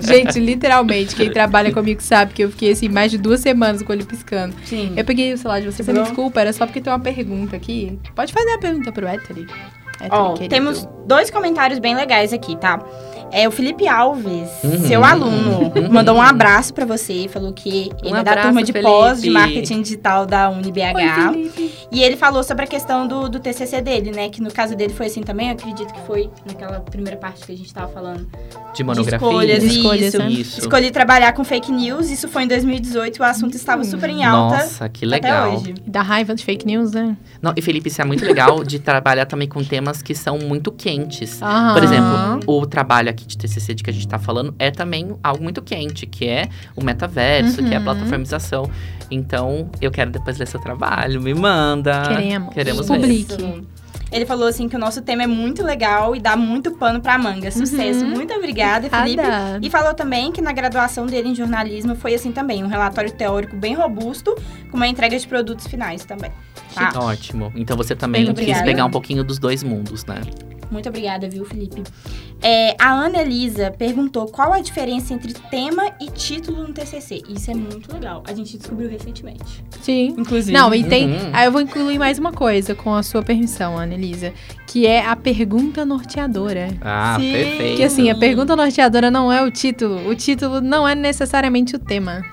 [0.01, 3.91] Gente, literalmente, quem trabalha comigo sabe que eu fiquei assim mais de duas semanas com
[3.91, 4.55] o olho piscando.
[4.65, 4.93] Sim.
[4.95, 7.55] Eu peguei o celular de você, você me desculpa, era só porque tem uma pergunta
[7.55, 7.97] aqui.
[8.15, 9.47] Pode fazer a pergunta pro Ettore.
[10.11, 10.49] Ó, querido.
[10.53, 12.79] temos dois comentários bem legais aqui, tá?
[13.33, 14.87] É o Felipe Alves, Uhum.
[14.87, 15.91] seu aluno, Uhum.
[15.91, 18.89] mandou um abraço pra você, falou que ele Um é da abraço, turma de Felipe.
[18.91, 21.31] pós de marketing digital da Oi, UniBH.
[21.31, 21.73] Felipe.
[21.91, 24.29] E ele falou sobre a questão do, do TCC dele, né?
[24.29, 27.51] Que no caso dele foi assim também, eu acredito que foi naquela primeira parte que
[27.51, 28.27] a gente tava falando.
[28.75, 29.17] De monografia.
[29.19, 30.17] De escolhas, De escolhas, isso.
[30.19, 30.29] né?
[30.29, 30.59] Isso.
[30.61, 34.57] Escolhi trabalhar com fake news, isso foi em 2018, o assunto estava super em alta
[34.57, 35.55] Nossa, que até legal.
[35.55, 35.73] hoje.
[35.85, 37.17] Dá raiva de fake news, né?
[37.41, 40.71] Não, e Felipe, isso é muito legal de trabalhar também com temas que são muito
[40.71, 41.39] quentes.
[41.73, 45.15] Por exemplo, o trabalho aqui de TCC de que a gente tá falando é também
[45.23, 47.85] algo muito quente, que é o metaverso, que é a Uhum.
[47.85, 48.69] plataformização.
[49.11, 52.03] Então, eu quero depois ler seu trabalho, me manda.
[52.07, 52.53] Queremos.
[52.53, 52.95] Queremos ver.
[52.99, 53.33] Publique.
[53.33, 53.67] Isso.
[54.11, 57.17] Ele falou assim que o nosso tema é muito legal e dá muito pano pra
[57.17, 57.49] manga.
[57.49, 58.05] Sucesso.
[58.05, 58.11] Uhum.
[58.11, 59.23] Muito obrigada, Felipe.
[59.63, 63.55] E falou também que na graduação dele em jornalismo foi assim também, um relatório teórico
[63.57, 64.35] bem robusto,
[64.69, 66.29] com uma entrega de produtos finais também.
[66.75, 66.91] Tá?
[66.95, 67.51] Ótimo.
[67.55, 68.65] Então você também Muito quis obrigada.
[68.65, 70.21] pegar um pouquinho dos dois mundos, né?
[70.73, 71.83] Muito obrigada, viu, Felipe?
[72.41, 77.21] É, a Ana Elisa perguntou qual a diferença entre tema e título no TCC.
[77.29, 78.23] Isso é muito legal.
[78.27, 79.63] A gente descobriu recentemente.
[79.81, 80.15] Sim.
[80.17, 80.51] Inclusive.
[80.51, 81.09] Não, e tem.
[81.09, 81.29] Uhum.
[81.31, 84.33] Aí eu vou incluir mais uma coisa, com a sua permissão, Annelisa,
[84.67, 86.69] que é a pergunta norteadora.
[86.81, 87.31] Ah, Sim.
[87.31, 87.77] perfeito.
[87.77, 91.79] Que assim, a pergunta norteadora não é o título, o título não é necessariamente o
[91.79, 92.25] tema.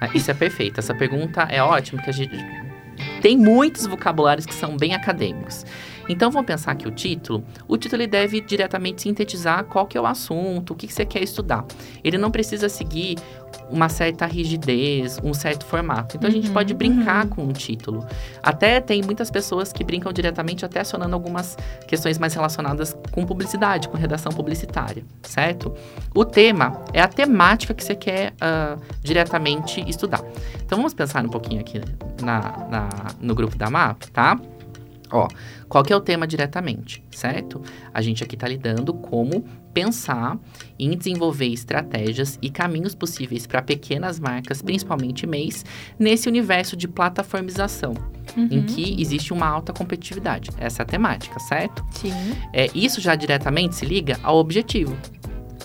[0.00, 0.78] Ah, Isso é perfeito.
[0.78, 2.36] Essa pergunta é ótima, porque a gente
[3.20, 5.64] tem muitos vocabulários que são bem acadêmicos.
[6.08, 10.00] Então vamos pensar que o título, o título ele deve diretamente sintetizar qual que é
[10.00, 11.64] o assunto, o que, que você quer estudar.
[12.02, 13.16] Ele não precisa seguir
[13.70, 16.16] uma certa rigidez, um certo formato.
[16.16, 18.06] Então a gente Uhum, pode brincar com o título.
[18.42, 23.88] Até tem muitas pessoas que brincam diretamente, até acionando algumas questões mais relacionadas com publicidade,
[23.88, 25.74] com redação publicitária, certo?
[26.14, 30.22] O tema é a temática que você quer ah, diretamente estudar.
[30.64, 31.80] Então vamos pensar um pouquinho aqui
[32.22, 32.40] na,
[32.70, 32.88] na-
[33.20, 34.38] no grupo da MAP, tá?
[35.10, 35.26] Ó,
[35.68, 37.62] qual que é o tema diretamente, certo?
[37.94, 40.38] A gente aqui tá lidando como pensar
[40.78, 45.64] em desenvolver estratégias e caminhos possíveis para pequenas marcas, principalmente MEIs,
[45.98, 47.94] nesse universo de plataformização,
[48.36, 48.66] em Uhum.
[48.66, 50.50] que existe uma alta competitividade.
[50.58, 51.84] Essa é a temática, certo?
[51.92, 52.12] Sim.
[52.52, 54.96] É, isso já diretamente se liga ao objetivo,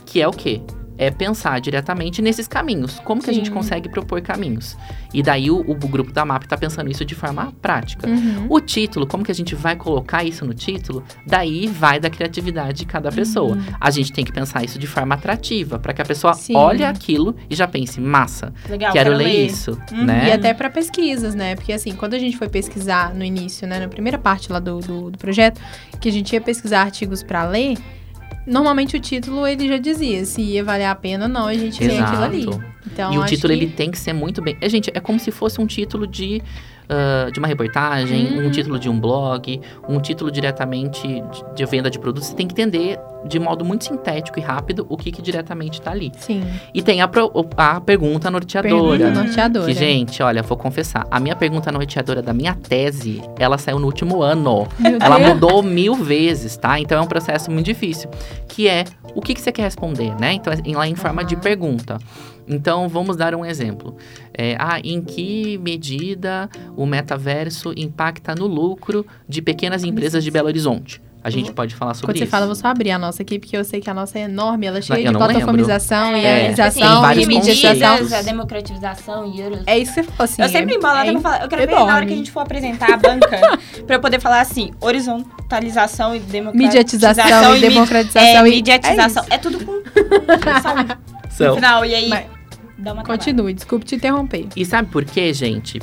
[0.06, 0.62] que é o quê?
[0.97, 2.99] É pensar diretamente nesses caminhos.
[2.99, 3.53] Como que a gente Sim.
[3.53, 4.77] consegue propor caminhos?
[5.13, 8.08] E daí o, o grupo da MAP tá pensando isso de forma prática.
[8.08, 8.45] Uhum.
[8.49, 11.03] O título, como que a gente vai colocar isso no título?
[11.25, 13.58] Daí vai da criatividade de cada pessoa.
[13.79, 16.56] A gente tem que pensar isso de forma atrativa, para que a pessoa Sim.
[16.56, 20.06] olhe aquilo e já pense, massa, Legal, quero, ler, isso, Uhum.
[20.06, 20.27] né?
[20.29, 21.56] E até para pesquisas, né?
[21.56, 24.79] Porque assim, quando a gente foi pesquisar no início, né, na primeira parte lá do,
[24.79, 25.60] do, do projeto,
[25.99, 27.77] que a gente ia pesquisar artigos para ler,
[28.45, 31.84] normalmente o título ele já dizia se ia valer a pena ou não, a gente
[31.84, 32.41] lê aquilo ali.
[32.41, 32.63] Exato.
[32.86, 34.58] Então, e o título que- ele tem que ser muito bem.
[34.60, 36.41] É, gente, é como se fosse um título de,
[36.89, 38.48] ah, de uma reportagem, Uhum.
[38.48, 41.24] um título de um blog, um título diretamente de,
[41.56, 42.30] de venda de produtos.
[42.30, 45.91] Você tem que entender de modo muito sintético e rápido o que, que diretamente tá
[45.91, 46.12] ali.
[46.17, 46.43] Sim.
[46.74, 48.98] E tem a, pro- a pergunta norteadora.
[48.98, 49.65] Pergunta norteadora.
[49.67, 51.08] Que, gente, olha, vou confessar.
[51.10, 54.67] A minha pergunta norteadora da minha tese, ela saiu no último ano.
[54.78, 55.30] Meu Ela Deus.
[55.34, 56.80] mudou mil vezes, tá?
[56.80, 58.10] Então é um processo muito difícil.
[58.48, 58.84] Que é
[59.15, 60.34] o que, que você quer responder, né?
[60.34, 61.43] Então, é em- forma de Aham.
[61.43, 61.98] pergunta.
[62.47, 63.95] Então, vamos dar um exemplo.
[64.38, 70.47] É, ah, em que medida o metaverso impacta no lucro de pequenas empresas de Belo
[70.47, 71.01] Horizonte?
[71.25, 72.32] A gente pode falar sobre Quando você isso.
[72.32, 74.23] fala, eu vou só abrir a nossa aqui, porque eu sei que a nossa é
[74.23, 77.97] enorme, ela é cheia eu de plataformização e É, realização tem vários e mediatização.
[77.99, 78.12] conceitos.
[78.13, 79.60] a democratização e euros.
[79.65, 80.41] É isso que você falou assim.
[80.41, 81.41] Eu sempre embolo até é pra falar.
[81.43, 83.29] Eu quero ver na hora que a gente for apresentar a banca,
[83.88, 86.67] pra eu poder falar assim, horizontalização e democratização.
[87.23, 89.25] Mediatização e mi- democratização É, e- mediatização.
[89.29, 89.71] é É, tudo com
[91.32, 91.47] São.
[91.49, 91.86] no final.
[91.86, 92.25] E aí, Mas-
[92.84, 94.48] dá uma Continue, desculpe te interromper.
[94.56, 95.80] E sabe por quê, gente?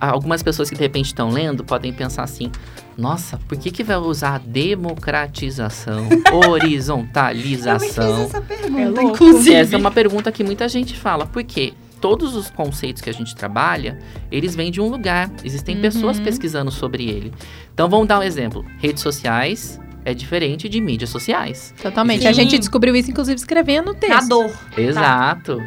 [0.00, 2.50] Algumas pessoas que de repente estão lendo podem pensar assim:
[2.96, 8.22] nossa, por que, que vai usar democratização, horizontalização?
[8.24, 9.14] essa É pergunta, louco.
[9.16, 9.54] inclusive.
[9.54, 11.26] Essa é uma pergunta que muita gente fala.
[11.26, 11.72] Por quê?
[12.00, 13.98] Todos os conceitos que a gente trabalha,
[14.30, 15.30] eles vêm de um lugar.
[15.42, 15.82] Existem Uhum.
[15.82, 17.32] pessoas pesquisando sobre ele.
[17.72, 18.64] Então vamos dar um exemplo.
[18.78, 21.72] Redes sociais é diferente de mídias sociais.
[21.82, 22.22] Totalmente.
[22.22, 22.28] Sim.
[22.28, 24.12] A gente descobriu isso, inclusive, escrevendo o texto.
[24.14, 24.50] Na dor.
[24.76, 25.62] Exato.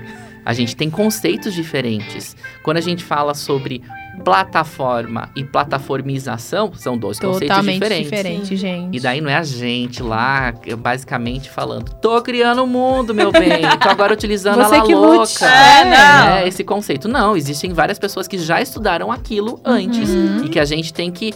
[0.48, 2.34] A gente tem conceitos diferentes.
[2.64, 3.82] Quando a gente fala sobre
[4.24, 8.10] plataforma e plataformização, são dois conceitos Totalmente diferentes.
[8.12, 8.98] diferente, gente.
[8.98, 13.62] E daí não é a gente lá, basicamente falando, tô criando o mundo, meu bem,
[13.82, 15.46] tô agora utilizando Você a la que louca.
[15.46, 16.30] É, não.
[16.38, 17.08] É, esse conceito.
[17.08, 20.46] Não, existem várias pessoas que já estudaram aquilo antes Uhum.
[20.46, 21.34] e que a gente tem que,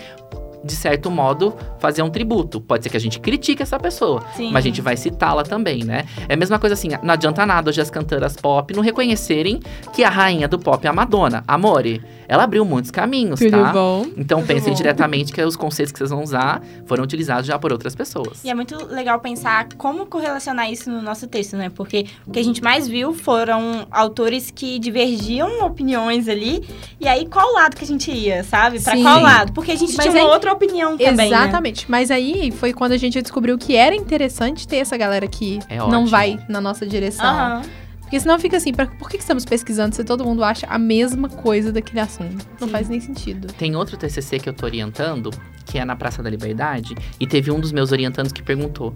[0.63, 2.62] de certo modo, fazer um tributo.
[2.62, 4.52] Pode ser que a gente critique essa pessoa, Sim.
[4.52, 6.06] mas a gente vai citá-la também, né?
[6.30, 9.60] É a mesma coisa assim, não adianta nada hoje as cantoras pop não reconhecerem
[9.93, 11.43] que a rainha do pop é a Madonna.
[11.47, 13.71] Amore, ela abriu muitos caminhos, Tudo tá?
[13.74, 14.06] bom?
[14.17, 14.78] Então Tudo pensem bom.
[14.78, 18.43] diretamente que os conceitos que vocês vão usar foram utilizados já por outras pessoas.
[18.43, 21.69] E é muito legal pensar como correlacionar isso no nosso texto, né?
[21.74, 26.63] Porque o que a gente mais viu foram autores que divergiam opiniões ali.
[27.00, 28.80] E aí, qual lado que a gente ia, sabe?
[28.80, 29.04] Pra Sim.
[29.04, 29.52] qual lado?
[29.54, 31.26] Porque a gente Mas tinha uma aí- outra opinião também, né?
[31.28, 31.90] Exatamente.
[31.90, 35.78] Mas aí foi quando a gente descobriu que era interessante ter essa galera que É
[35.78, 36.08] não ótimo.
[36.08, 37.26] vai na nossa direção.
[37.26, 37.62] Aham.
[38.02, 40.78] Porque senão fica assim, pra, por que que estamos pesquisando se todo mundo acha a
[40.78, 42.46] mesma coisa daquele assunto?
[42.60, 42.74] Não Sim.
[42.74, 43.48] faz nem sentido.
[43.54, 45.32] Tem outro TCC que eu tô orientando,
[45.66, 48.94] que é na Praça da Liberdade, e teve um dos meus orientandos que perguntou: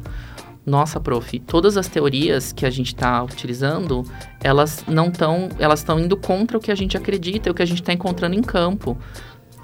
[0.66, 4.04] Nossa, prof, todas as teorias que a gente está utilizando,
[4.44, 7.64] elas não estão, elas estão indo contra o que a gente acredita e o que
[7.64, 8.98] a gente está encontrando em campo.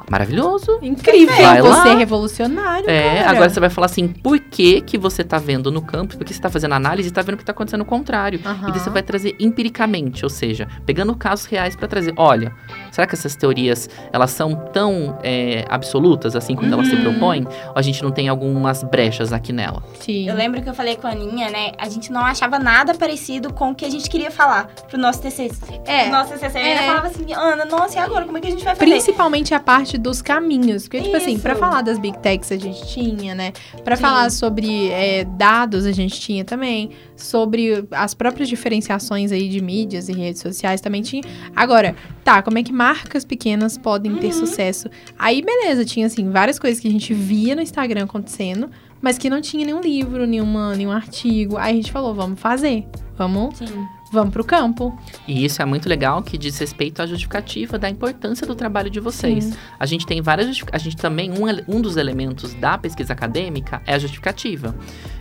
[0.10, 0.80] Maravilhoso.
[0.82, 1.36] Incrível!
[1.36, 1.70] Vai lá.
[1.84, 3.30] Você é revolucionário, É, cara.
[3.32, 6.42] agora você vai falar assim, por que que você tá vendo no campo, porque você
[6.42, 8.40] tá fazendo análise e tá vendo o que tá acontecendo o contrário.
[8.46, 8.70] Aham.
[8.70, 12.52] E daí você vai trazer empiricamente, ou seja, pegando casos reais pra trazer, olha,
[12.92, 17.02] será que essas teorias, elas são tão é, absolutas, assim, quando elas se Uhum.
[17.04, 17.46] propõem?
[17.46, 19.82] Ou a gente não tem algumas brechas aqui nela?
[20.00, 20.28] Sim.
[20.28, 21.72] Eu lembro que eu falei com a Aninha, né?
[21.78, 25.22] A gente não achava nada parecido com o que a gente queria falar pro nosso
[25.22, 25.82] TCC.
[25.86, 26.08] É.
[26.08, 26.58] O nosso TCC.
[26.60, 26.72] É.
[26.76, 28.26] Ela falava assim, Ana, nossa, e agora?
[28.26, 28.92] Como é que a gente vai fazer?
[28.92, 30.84] Principalmente a parte dos caminhos.
[30.84, 31.42] Porque, tipo assim, Isso.
[31.42, 33.54] pra falar das big techs a gente tinha, né?
[33.84, 34.02] Pra Sim.
[34.02, 36.92] falar sobre é, dados a gente tinha também.
[37.16, 41.22] Sobre as próprias diferenciações aí de mídias e redes sociais também tinha.
[41.56, 44.34] Agora, tá, como é que marcas pequenas podem ter Uhum.
[44.34, 44.90] sucesso?
[45.20, 49.30] Aí, beleza, tinha, assim, várias coisas que a gente via no Instagram acontecendo, mas que
[49.30, 51.58] não tinha nenhum livro, nenhuma, nenhum artigo.
[51.58, 52.86] Aí a gente falou, vamos fazer.
[53.16, 53.66] Vamos, Sim.
[54.12, 54.98] Vamos pro campo.
[55.28, 59.00] E isso é muito legal que diz respeito à justificativa da importância do trabalho de
[59.00, 59.46] vocês.
[59.46, 59.54] Sim.
[59.80, 61.46] A gente tem várias justific- A gente também, um,
[61.78, 64.76] um dos elementos da pesquisa acadêmica é a justificativa.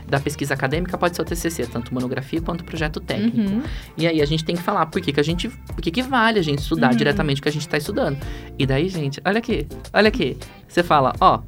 [0.09, 3.39] Da pesquisa acadêmica pode ser o TCC, tanto monografia quanto projeto técnico.
[3.53, 3.63] Uhum.
[3.97, 5.49] E aí a gente tem que falar por que, que a gente.
[5.49, 6.97] Por que, que vale a gente estudar Uhum.
[6.97, 8.19] diretamente o que a gente tá estudando.
[8.59, 10.37] E daí, gente, olha aqui, olha aqui.
[10.67, 11.41] Você fala, ó.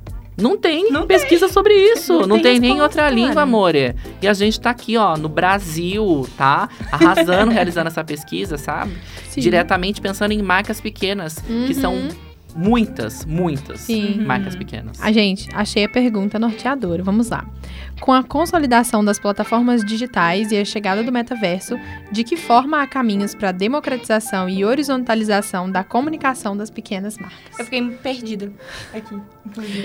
[0.42, 2.12] Não tem Não pesquisa sobre isso.
[2.20, 3.14] Não Não, tem tem, nem outra cara.
[3.14, 3.94] língua, amore.
[4.20, 6.68] E a gente tá aqui, ó, no Brasil, tá?
[6.90, 8.92] Arrasando, realizando essa pesquisa, sabe?
[9.28, 9.40] Sim.
[9.40, 12.09] Diretamente pensando em marcas pequenas, que são Uhum.
[12.55, 14.25] Muitas, muitas Sim.
[14.25, 15.01] marcas pequenas.
[15.01, 17.03] A gente, achei a pergunta norteadora.
[17.03, 17.47] Vamos lá.
[18.01, 21.77] Com a consolidação das plataformas digitais e a chegada do metaverso,
[22.11, 27.59] de que forma há caminhos para a democratização e horizontalização da comunicação das pequenas marcas?
[27.59, 28.53] Eu fiquei perdida
[28.93, 29.21] aqui.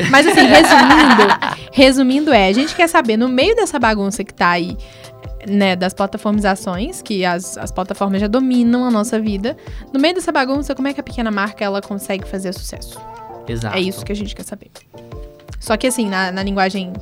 [0.10, 4.50] Mas assim, resumindo, resumindo é, a gente quer saber no meio dessa bagunça que tá
[4.50, 4.78] aí,
[5.48, 9.56] né, das plataformizações, que as, as plataformas já dominam a nossa vida,
[9.94, 13.00] no meio dessa bagunça, como é que a pequena marca ela consegue fazer sucesso?
[13.48, 13.78] Exato.
[13.78, 14.70] É isso que a gente quer saber.
[15.60, 16.94] Só que assim, na, na linguagem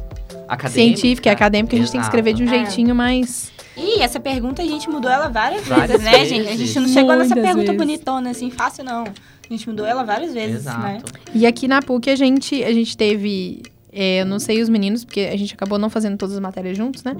[0.47, 3.51] Acadêmica, científica e acadêmica, a gente tem que escrever de um jeitinho mais.
[3.75, 6.29] E essa pergunta a gente mudou ela várias, Várias vezes, né, vezes.
[6.29, 6.49] gente?
[6.49, 7.77] A gente não chegou nessa Muitas pergunta vezes.
[7.77, 9.03] bonitona, assim, fácil, não.
[9.03, 10.79] A gente mudou ela várias vezes, Exato.
[10.79, 11.01] né?
[11.34, 13.63] E aqui na PUC a gente, a gente teve.
[13.97, 16.77] É, eu não sei os meninos, porque a gente acabou não fazendo todas as matérias
[16.77, 17.15] juntos, né?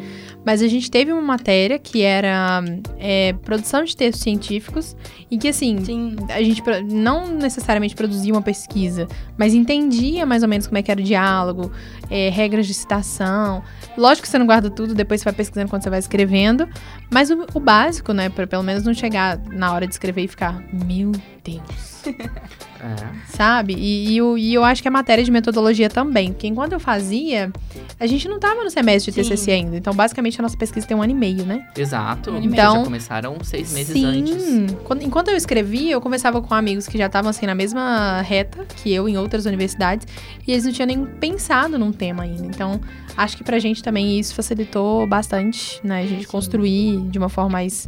[0.46, 2.62] Mas a gente teve uma matéria que era
[3.00, 4.94] é, produção de textos científicos
[5.32, 6.18] e que, assim, Sim.
[6.30, 6.62] a gente
[6.92, 9.08] não necessariamente produzia uma pesquisa,
[9.38, 11.72] mas entendia mais ou menos como é que era o diálogo,
[12.10, 13.64] é, regras de citação.
[13.98, 16.68] Lógico que você não guarda tudo, depois você vai pesquisando quando você vai escrevendo,
[17.10, 20.28] mas o, o básico, né, para pelo menos não chegar na hora de escrever e
[20.28, 21.14] ficar, meu
[21.46, 21.96] Deus.
[22.06, 22.96] É.
[23.30, 23.74] Sabe?
[23.74, 26.32] E, e, eu, e eu acho que a matéria de metodologia também.
[26.34, 27.52] Porque enquanto eu fazia,
[28.00, 29.30] a gente não tava no semestre de Sim.
[29.30, 29.78] TCC ainda.
[29.78, 31.68] Então, basicamente, a nossa pesquisa tem um ano e meio, né?
[31.76, 32.30] Exato.
[32.38, 34.42] Então- Vocês já começaram seis meses antes.
[34.44, 34.68] Sim.
[34.84, 38.66] Quando- enquanto eu escrevia, eu conversava com amigos que já estavam assim na mesma reta
[38.84, 40.06] que eu em outras universidades
[40.48, 42.46] e eles não tinham nem pensado num tema ainda.
[42.46, 42.80] Então,
[43.18, 46.02] acho que pra gente também isso facilitou bastante, né?
[46.04, 47.88] A gente construir de uma forma mais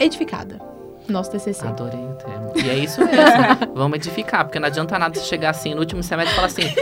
[0.00, 0.71] edificada
[1.12, 1.66] nosso TCC.
[1.66, 2.52] Adorei o termo.
[2.56, 3.72] E é isso mesmo.
[3.74, 6.74] Vamos edificar, porque não adianta nada você chegar assim no último semestre e falar assim: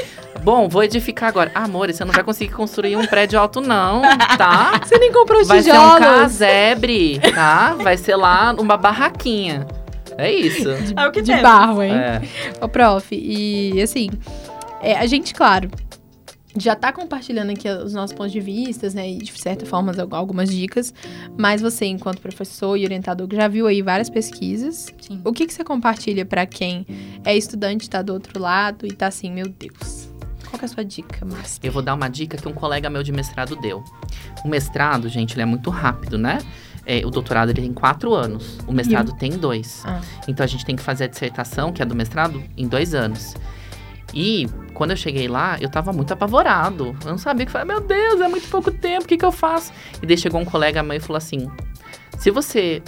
[0.43, 1.51] Bom, vou edificar agora.
[1.55, 4.03] Amor, você não vai conseguir construir um prédio alto, não,
[4.39, 4.81] tá?
[4.83, 5.99] Você nem comprou os Vai ser um tijolos.
[6.01, 7.75] casebre, tá?
[7.75, 9.67] Vai ser lá uma barraquinha.
[10.17, 10.69] É isso.
[10.97, 11.43] É o que de temos.
[11.43, 11.93] barro, hein?
[11.95, 12.21] É.
[12.61, 14.09] Ô, prof, e assim,
[14.83, 15.71] é, a gente, claro,
[16.57, 19.09] já tá compartilhando aqui os nossos pontos de vista, né?
[19.11, 20.93] E de certa forma al- algumas dicas.
[21.39, 24.93] Mas você, enquanto professor e orientador, já viu aí várias pesquisas.
[25.01, 25.21] Sim.
[25.25, 26.87] O que, que você compartilha pra quem
[27.25, 30.09] é estudante, tá do outro lado e tá assim, meu Deus.
[30.51, 31.61] Qual é a sua dica, Master?
[31.63, 33.85] Eu vou dar uma dica que um colega meu de mestrado deu.
[34.45, 36.39] O mestrado, gente, ele é muito rápido, né?
[36.85, 38.59] É, o doutorado ele tem quatro anos.
[38.67, 39.83] O mestrado tem dois.
[39.87, 40.01] Ah.
[40.27, 43.35] Então a gente tem que fazer a dissertação, que é do mestrado, em dois anos.
[44.15, 46.97] E quando eu cheguei lá, eu tava muito apavorado.
[47.05, 47.65] Eu não sabia o que fazer.
[47.65, 49.73] Meu Deus, é muito pouco tempo, o que, que eu faço?
[50.03, 51.51] E daí chegou um colega meu e falou assim:
[52.19, 52.83] se você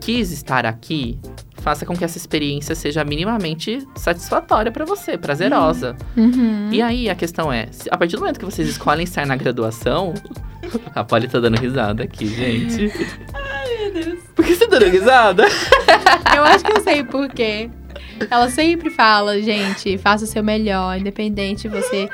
[0.00, 1.18] quis estar aqui,
[1.62, 5.96] faça com que essa experiência seja minimamente satisfatória pra você, prazerosa.
[6.16, 6.68] Uhum.
[6.72, 10.12] E aí a questão é, a partir do momento que vocês escolhem estar na graduação,
[10.94, 12.92] a Polly tá dando risada aqui, gente.
[13.32, 14.18] Ai, meu Deus.
[14.34, 15.44] Por que você tá dando risada?
[16.34, 17.70] Eu acho que eu sei por quê.
[18.30, 22.08] Ela sempre fala, gente, faça o seu melhor, independente você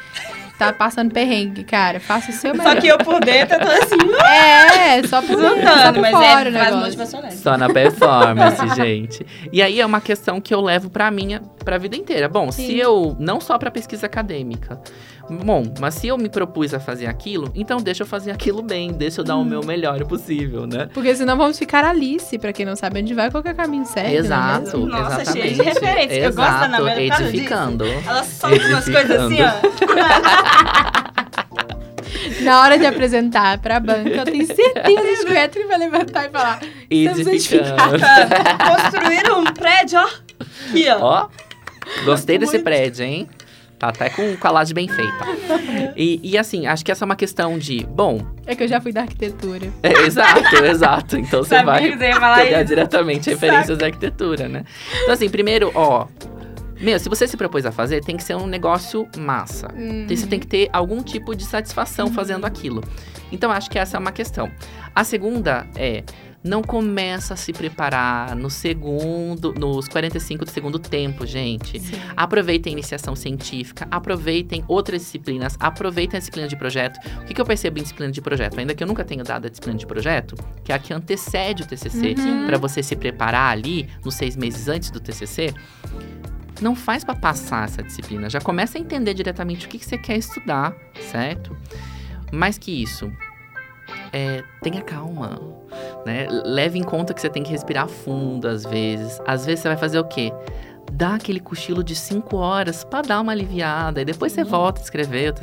[0.59, 2.75] tá passando perrengue, cara, faça o seu melhor.
[2.75, 6.11] Só que eu por dentro eu tô assim, É, só por, dentro, só por mas
[6.11, 6.79] fora é negócio.
[6.79, 7.35] motivacionais.
[7.35, 9.25] Só na performance, gente.
[9.53, 12.29] E aí é uma questão que eu levo pra minha, pra vida inteira.
[12.29, 12.67] Bom, Sim.
[12.67, 14.81] se eu não só pra pesquisa acadêmica.
[15.31, 18.93] Bom, mas se eu me propus a fazer aquilo, então deixa eu fazer aquilo bem,
[18.93, 20.89] deixa eu dar o meu melhor possível, né?
[20.93, 23.55] Porque senão vamos ficar Alice, pra quem não sabe onde vai, qual que é o
[23.55, 24.07] caminho certo.
[24.09, 24.87] não é Exato, mesmo?
[24.87, 25.33] Nossa, exatamente.
[25.33, 26.15] cheia de referência.
[26.15, 27.85] Eu gosto da Exato, causa edificando.
[27.85, 31.09] Ela solta umas coisas assim, ó.
[32.43, 36.31] Na hora de apresentar pra banca, eu tenho certeza que o Etri vai levantar e
[36.31, 36.61] falar.
[36.91, 37.99] Edificando.
[38.67, 40.09] Construir um prédio, ó.
[40.69, 40.99] Aqui, ó.
[41.01, 41.29] Ó,
[42.05, 42.65] gostei desse Muito.
[42.65, 43.29] prédio, hein?
[43.79, 45.25] Tá até com, com a laje bem feita.
[45.97, 48.81] E, e assim, acho que essa é uma questão de, bom, É que eu já
[48.81, 49.73] fui da arquitetura.
[49.83, 51.17] é, exato, exato.
[51.17, 54.65] Então você vai pegar diretamente referências da arquitetura, né?
[55.03, 56.07] Então assim, primeiro, ó,
[56.81, 59.69] meu, se você se propôs a fazer, tem que ser um negócio massa.
[59.77, 60.03] Hum.
[60.05, 62.83] Então, Você tem que ter algum tipo de satisfação fazendo aquilo.
[63.33, 64.51] Então, acho que essa é uma questão.
[64.95, 66.03] A segunda é.
[66.43, 71.81] Não começa a se preparar no segundo, nos 45 do segundo tempo, gente.
[71.81, 71.97] Sim.
[72.17, 76.97] Aproveitem a iniciação científica, aproveitem outras disciplinas, aproveitem a disciplina de projeto.
[77.21, 78.59] O que, que eu percebo em disciplina de projeto?
[78.59, 81.65] Ainda que eu nunca tenha dado a disciplina de projeto, que é a que antecede
[81.65, 82.47] o TCC, Uhum.
[82.47, 85.53] para você se preparar ali, nos seis meses antes do TCC,
[86.61, 88.31] não faz para passar essa disciplina.
[88.31, 90.75] Já começa a entender diretamente o que, que você quer estudar,
[91.11, 91.57] certo?
[92.33, 93.11] Mais que isso,
[94.13, 95.41] é, tenha calma,
[96.05, 96.27] né?
[96.45, 99.21] Leve em conta que você tem que respirar fundo às vezes.
[99.27, 100.33] Às vezes você vai fazer o quê?
[100.91, 104.85] Dá aquele cochilo de 5 horas para dar uma aliviada e depois você volta a
[104.85, 105.35] escrever.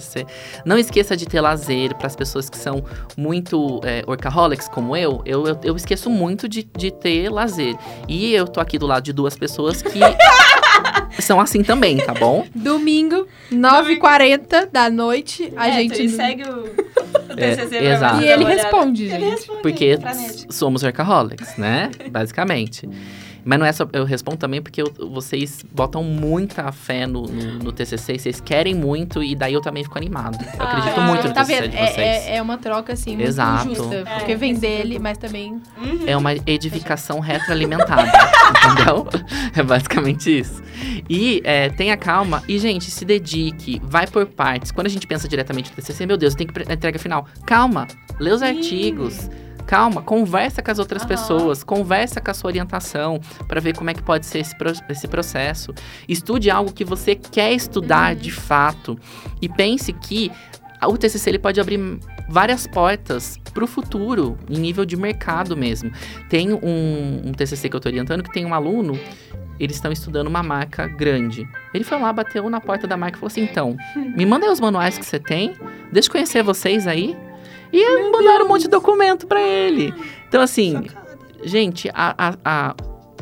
[0.65, 2.84] Não esqueça de ter lazer para as pessoas que são
[3.15, 5.45] muito é, workaholics como eu, eu.
[5.45, 7.75] Eu, eu esqueço muito de, de ter lazer.
[8.08, 9.99] E eu tô aqui do lado de duas pessoas que
[11.25, 12.45] são assim também, tá bom?
[12.55, 16.03] Domingo, 9h40 da noite, a É, gente.
[16.05, 16.69] E segue o, o
[17.38, 18.21] É, TCC pra exato.
[18.21, 19.29] E ele responde, Ele gente.
[19.31, 19.97] responde Porque
[20.49, 21.89] somos workaholics, né?
[22.11, 22.89] Basicamente.
[23.45, 23.88] Mas não é só.
[23.93, 28.73] Eu respondo também porque eu- vocês botam muita fé no, no, no TCC, vocês querem
[28.73, 30.38] muito e daí eu também fico animado.
[30.58, 31.71] Eu acredito Ah, muito no tá TCC vendo?
[31.71, 31.97] de É, vocês.
[31.99, 33.69] é, é uma troca, assim, muito Exato.
[33.75, 33.95] justa.
[33.97, 35.62] É, Porque vem esse dele, mas também.
[35.77, 35.99] Uhum.
[36.08, 38.03] É uma edificação retroalimentada,
[38.65, 39.08] entendeu?
[39.55, 40.63] É basicamente isso.
[41.08, 44.71] E é, tenha calma e, gente, se dedique, vai por partes.
[44.71, 47.27] Quando a gente pensa diretamente no TCC, meu Deus, tem que entrega final.
[47.45, 47.88] Calma,
[48.19, 49.29] lê os artigos.
[49.65, 51.10] Calma, conversa com as outras Aham.
[51.10, 54.71] pessoas, conversa com a sua orientação para ver como é que pode ser esse, pro-
[54.89, 55.73] esse processo.
[56.08, 58.97] Estude algo que você quer estudar de fato
[59.41, 60.32] e pense que
[60.88, 61.80] o TCC ele pode abrir
[62.30, 65.91] várias portas para o futuro, em nível de mercado mesmo.
[66.30, 68.99] Tem um, um TCC que eu estou orientando que tem um aluno,
[69.60, 71.47] eles estão estudando uma marca grande.
[71.73, 73.78] Ele foi lá, bateu na porta da marca e falou assim: então,
[74.15, 75.54] me manda aí os manuais que você tem,
[75.91, 77.15] deixa eu conhecer vocês aí.
[77.73, 79.93] E mandaram um monte de documento para ele.
[80.28, 81.17] Então, assim, Chocada.
[81.43, 82.76] gente, a, a- a-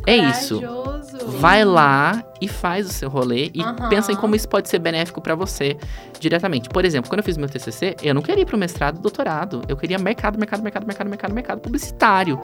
[0.05, 0.61] É isso.
[1.39, 3.87] Vai lá e faz o seu rolê e Aham.
[3.87, 5.77] pensa em como isso pode ser benéfico pra você
[6.19, 6.67] diretamente.
[6.67, 9.61] Por exemplo, quando eu fiz meu TCC, eu não queria ir pro mestrado, doutorado.
[9.69, 12.37] Eu queria mercado, mercado, mercado, mercado, mercado, mercado publicitário.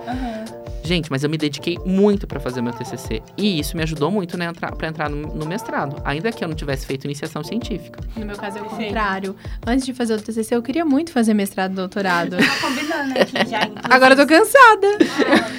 [0.83, 4.37] Gente, mas eu me dediquei muito pra fazer meu TCC e isso me ajudou muito
[4.37, 7.99] né, entrar, para entrar no, no mestrado, ainda que eu não tivesse feito iniciação científica.
[8.15, 8.85] No meu caso é o Perfeito.
[8.87, 9.35] contrário.
[9.67, 12.37] Antes de fazer o TCC, eu queria muito fazer mestrado e doutorado.
[12.37, 13.63] Tá combinando aqui já.
[13.65, 13.79] inclusive.
[13.83, 14.87] Agora eu tô cansada.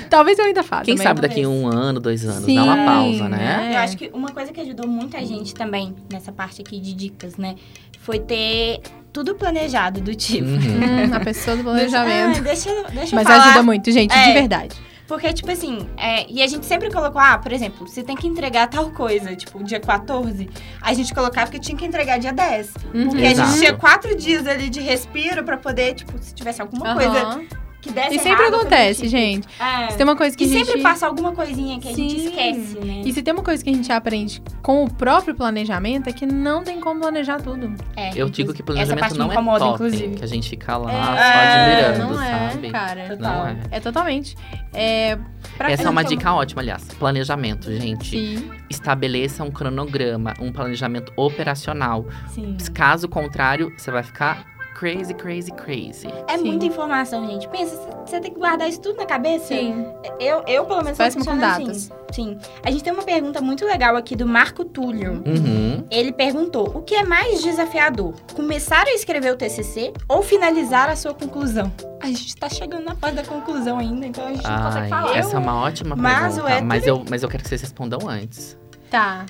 [0.08, 0.84] Talvez eu ainda faça.
[0.86, 3.70] Quem sabe daqui um ano, dois anos, Sim, dá uma pausa, né?
[3.72, 3.76] É.
[3.76, 7.36] Eu acho que uma coisa que ajudou muita gente também nessa parte aqui de dicas,
[7.36, 7.54] né?
[8.00, 8.80] Foi ter
[9.12, 10.48] tudo planejado do tipo.
[10.48, 11.10] Uhum.
[11.10, 12.38] Hum, a pessoa do planejamento.
[12.38, 13.44] Ah, deixa, deixa Mas eu falar.
[13.44, 14.32] ajuda muito, gente, de É.
[14.32, 14.76] verdade.
[15.06, 18.28] Porque, tipo assim, é, e a gente sempre colocou, ah, por exemplo, você tem que
[18.28, 20.48] entregar tal coisa, tipo, dia 14,
[20.80, 22.74] a gente colocava que tinha que entregar dia 10.
[22.94, 23.08] Uhum.
[23.08, 23.48] Porque a Exato.
[23.50, 27.42] gente tinha quatro dias ali de respiro pra poder, tipo, se tivesse alguma coisa Aham.
[27.80, 29.48] Que desse E sempre errado, acontece, tipo, gente.
[29.58, 29.90] É.
[29.90, 30.66] Se tem uma coisa que E a gente...
[30.66, 32.26] sempre passa alguma coisinha que a gente Sim.
[32.26, 33.02] esquece, né?
[33.04, 36.26] E se tem uma coisa que a gente aprende com o próprio planejamento é que
[36.26, 37.74] não tem como planejar tudo.
[37.96, 40.14] É, Eu digo que planejamento não me é incomoda, top, inclusive.
[40.16, 42.70] que a gente fica lá É, só admirando, não é, sabe?
[42.70, 43.08] cara.
[43.08, 43.32] Total.
[43.38, 43.56] Não é.
[43.70, 44.36] É totalmente.
[44.74, 45.18] É,
[45.56, 46.84] pra Essa é uma quem- dica ótima, aliás.
[46.98, 48.10] Planejamento, gente.
[48.10, 48.50] Sim.
[48.68, 52.06] Estabeleça um cronograma, um planejamento operacional.
[52.28, 52.56] Sim.
[52.74, 54.44] Caso contrário, você vai ficar
[54.80, 56.08] crazy, crazy, crazy.
[56.26, 56.44] É Sim.
[56.44, 57.46] muita informação, gente.
[57.48, 57.76] Pensa,
[58.06, 59.46] você- tem que guardar isso tudo na cabeça.
[59.48, 59.84] Sim.
[60.18, 61.68] Eu, eu pelo menos, Péssimo com datas.
[61.68, 61.90] assim.
[62.12, 62.38] Sim.
[62.64, 65.22] A gente tem uma pergunta muito legal aqui do Marco Túlio.
[65.26, 65.84] Uhum.
[65.90, 68.14] Ele perguntou: o que é mais desafiador?
[68.34, 71.70] Começar a escrever o TCC ou finalizar a sua conclusão?
[72.02, 74.88] A gente tá chegando na parte da conclusão ainda, então a gente não consegue Ai,
[74.88, 75.16] falar.
[75.18, 76.50] essa é uma ótima Mas o pergunta.
[76.52, 78.56] hétero- Mas, eu, mas eu quero que vocês respondam antes.
[78.90, 79.26] Tá.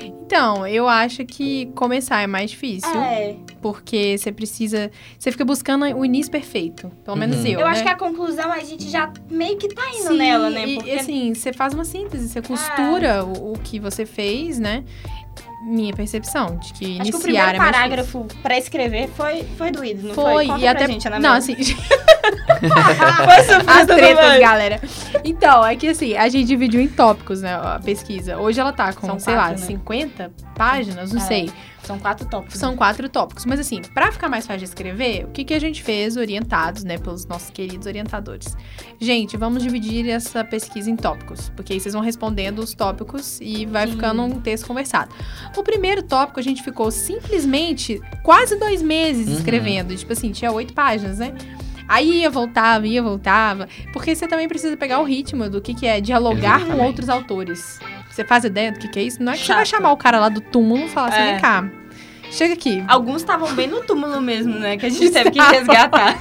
[0.00, 2.90] Então, eu acho que começar é mais difícil.
[3.00, 4.90] É, Porque você precisa.
[5.18, 6.90] Você fica buscando o início perfeito.
[7.04, 7.46] Pelo menos Uhum.
[7.46, 7.60] eu.
[7.60, 7.72] eu né?
[7.72, 10.66] acho que a conclusão a gente já meio que tá indo Sim, nela, né?
[10.68, 14.84] E, Porque assim, você faz uma síntese, você costura o, o que você fez, né?
[15.64, 19.42] Minha percepção de que acho que o iniciar primeiro é mais parágrafo pra escrever foi,
[19.56, 20.24] foi doído, não foi?
[20.24, 20.86] Foi, Conta e pra até.
[20.86, 21.56] gente, Ana não, assim,
[23.66, 24.80] as tretas, galera.
[25.24, 27.54] Então, é que assim, a gente dividiu em tópicos, né?
[27.54, 28.38] A pesquisa.
[28.38, 29.66] Hoje ela tá com, São sei quatro, lá, né?
[29.66, 31.24] 50 páginas, não É.
[31.24, 31.50] sei.
[31.82, 32.58] São quatro tópicos.
[32.58, 33.46] São quatro tópicos.
[33.46, 36.84] Mas assim, pra ficar mais fácil de escrever, o que, que a gente fez, orientados,
[36.84, 38.54] né, pelos nossos queridos orientadores?
[39.00, 41.50] Gente, vamos dividir essa pesquisa em tópicos.
[41.56, 43.92] Porque aí vocês vão respondendo os tópicos e vai Sim.
[43.94, 45.14] ficando um texto conversado.
[45.56, 49.34] O primeiro tópico, a gente ficou simplesmente quase dois meses Uhum.
[49.34, 49.96] escrevendo.
[49.96, 51.32] Tipo assim, tinha oito páginas, né?
[51.88, 53.66] Aí ia, voltava, ia, voltava.
[53.92, 56.86] Porque você também precisa pegar o ritmo do que, que é dialogar com Exatamente.
[56.86, 57.80] outros autores.
[58.10, 59.22] Você faz ideia do que, que é isso?
[59.22, 59.78] Não é que você vai Chato.
[59.78, 61.32] chamar o cara lá do túmulo e falar assim, É.
[61.32, 61.68] vem cá,
[62.30, 62.84] chega aqui.
[62.86, 64.76] Alguns estavam bem no túmulo mesmo, né?
[64.76, 66.18] Que a gente teve que resgatar.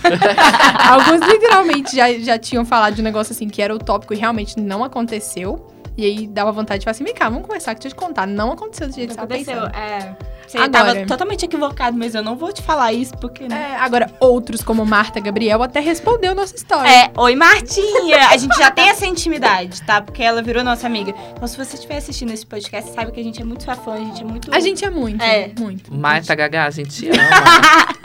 [0.89, 4.59] Alguns literalmente já, já tinham falado de um negócio assim que era utópico e realmente
[4.59, 5.73] não aconteceu.
[5.97, 8.05] E aí dava vontade de falar assim, vem cá, vamos conversar, que deixa eu te
[8.05, 8.27] contar.
[8.27, 9.83] Não aconteceu do jeito que você Aconteceu, tava pensando.
[9.83, 10.17] é.
[10.47, 13.47] Você Agora- tava totalmente equivocado, mas eu não vou te falar isso porque.
[13.49, 13.71] Né?
[13.73, 16.87] É, agora, outros, como Marta Gabriel, até respondeu nossa história.
[16.89, 18.29] É, oi Martinha!
[18.29, 19.99] A gente já tem essa intimidade, tá?
[20.01, 21.13] Porque ela virou nossa amiga.
[21.35, 23.95] Então, se você estiver assistindo esse podcast, sabe que a gente é muito sua fã,
[23.95, 24.55] a gente é muito.
[24.55, 25.51] A gente é muito, É.
[25.59, 25.93] muito.
[25.93, 27.17] Marta Gagá, a gente ama.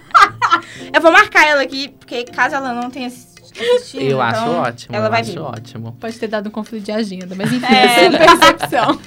[0.92, 4.02] Eu vou marcar ela aqui, porque caso ela não tenha assi- assistido.
[4.02, 4.96] eu acho então, ótimo.
[4.96, 5.40] Ela eu vai acho vir.
[5.40, 5.96] ótimo.
[6.00, 8.04] Pode ter dado um conflito de agenda, mas enfim, É.
[8.06, 8.98] é percepção.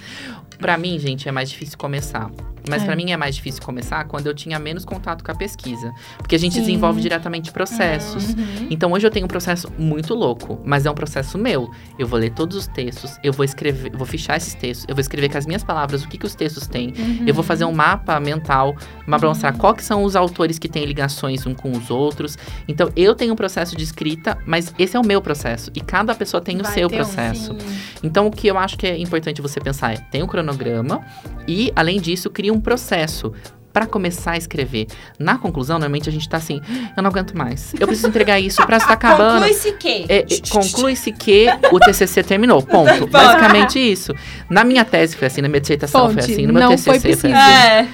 [0.60, 2.30] Pra mim, gente, é mais difícil começar.
[2.70, 2.86] Mas É.
[2.86, 5.94] pra mim é mais difícil começar quando eu tinha menos contato com a pesquisa.
[6.18, 6.62] Porque a gente Sim.
[6.62, 8.30] desenvolve diretamente processos.
[8.30, 8.68] Uhum.
[8.70, 11.70] Então hoje eu tenho um processo muito louco, mas é um processo meu.
[11.98, 15.02] Eu vou ler todos os textos, eu vou escrever, vou fichar esses textos, eu vou
[15.02, 16.94] escrever com as minhas palavras o que, que os textos têm.
[16.98, 17.24] Uhum.
[17.28, 18.76] Eu vou fazer um mapa mental,
[19.08, 22.38] uma pra mostrar qual que são os autores que têm ligações um com os outros.
[22.68, 26.14] Então eu tenho um processo de escrita, mas esse é o meu processo e cada
[26.16, 27.56] pessoa tem o Vai seu ter um, processo.
[27.60, 27.78] Sim.
[28.04, 31.02] Então, o que eu acho que é importante você pensar é: tem um cronograma
[31.48, 33.34] e, além disso, cria um processo.
[33.74, 34.88] Pra começar a escrever.
[35.20, 36.62] Na conclusão, normalmente a gente tá assim,
[36.96, 37.74] eu não aguento mais.
[37.78, 39.40] Eu preciso entregar isso, prazo tá acabando.
[39.42, 40.06] Conclui-se que.
[40.08, 42.62] É, é, Conclui-se que o TCC terminou.
[42.62, 43.06] Ponto.
[43.08, 44.14] Basicamente isso.
[44.50, 47.00] Na minha tese foi assim, na minha dissertação foi assim, no meu não TCC foi
[47.02, 47.34] foi assim.
[47.34, 47.88] É,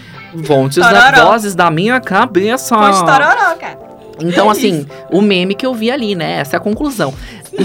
[0.46, 2.76] Fontes da vozes da minha cabeça.
[2.78, 3.80] fonte tororó, cara.
[4.22, 6.40] Então, assim, o meme que eu vi ali, né?
[6.40, 7.14] Essa é a conclusão.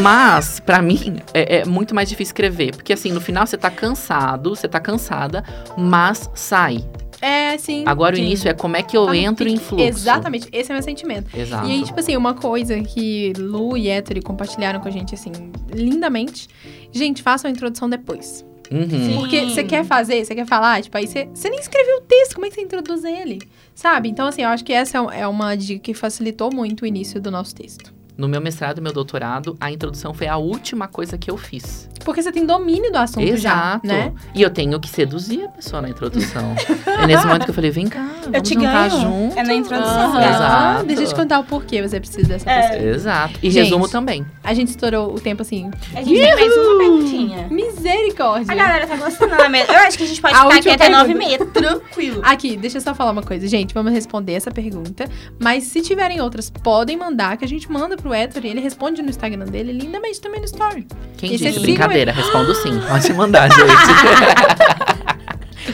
[0.01, 2.75] Mas, pra mim, é, é muito mais difícil escrever.
[2.75, 5.45] Porque, assim, no final você tá cansado, você tá cansada,
[5.77, 6.85] mas sai.
[7.21, 7.85] É, sim.
[7.87, 8.25] Agora o sim.
[8.25, 9.85] início é como é que eu no entro em fluxo.
[9.87, 11.35] Exatamente, esse é o meu sentimento.
[11.37, 11.67] Exato.
[11.67, 15.33] E aí, tipo assim, uma coisa que Lu e Ettore compartilharam com a gente, assim,
[15.73, 16.49] lindamente.
[16.93, 18.45] Gente, façam a introdução depois.
[18.71, 19.21] Uhum.
[19.21, 22.35] Porque você quer fazer, você quer falar, tipo, aí você, você nem escreveu o texto,
[22.35, 23.41] como é que você introduz ele?
[23.75, 24.09] Sabe?
[24.09, 27.31] Então, assim, eu acho que essa é uma dica que facilitou muito o início do
[27.31, 27.95] nosso texto.
[28.17, 31.89] No meu mestrado e meu doutorado, a introdução foi a última coisa que eu fiz.
[32.07, 33.41] Porque você tem domínio do assunto Exato.
[33.87, 34.13] já, né?
[34.33, 36.55] E eu tenho que seduzir a pessoa na introdução.
[36.87, 39.03] é nesse momento que eu falei, vem cá, vamos Eu te jantar ganho.
[39.03, 39.39] junto.
[39.39, 40.29] É na introdução, gata.
[40.29, 40.87] Exato.
[40.87, 42.69] Deixa eu te contar o porquê você precisa dessa É.
[42.69, 42.91] pessoa.
[42.95, 43.39] Exato.
[43.43, 43.65] E Gente.
[43.65, 44.25] resumo também.
[44.45, 45.69] A gente estourou o tempo assim.
[45.95, 47.49] A gente tem mais uma perguntinha.
[47.51, 48.53] Misericórdia.
[48.53, 49.73] A galera tá gostando, não é mesmo?
[49.73, 52.21] Eu acho que a gente pode A ficar aqui até nove e meia, tranquilo.
[52.25, 53.49] Aqui, deixa eu só falar uma coisa.
[53.49, 55.09] Gente, vamos responder essa pergunta.
[55.43, 59.03] Mas se tiverem outras, podem mandar, que a gente manda pro Héctor e ele responde
[59.03, 60.87] no Instagram dele, lindamente também no story.
[61.17, 61.53] Quem E disse?
[61.61, 62.79] sigam Brincadeira, respondo sim.
[62.87, 63.67] Pode mandar, gente.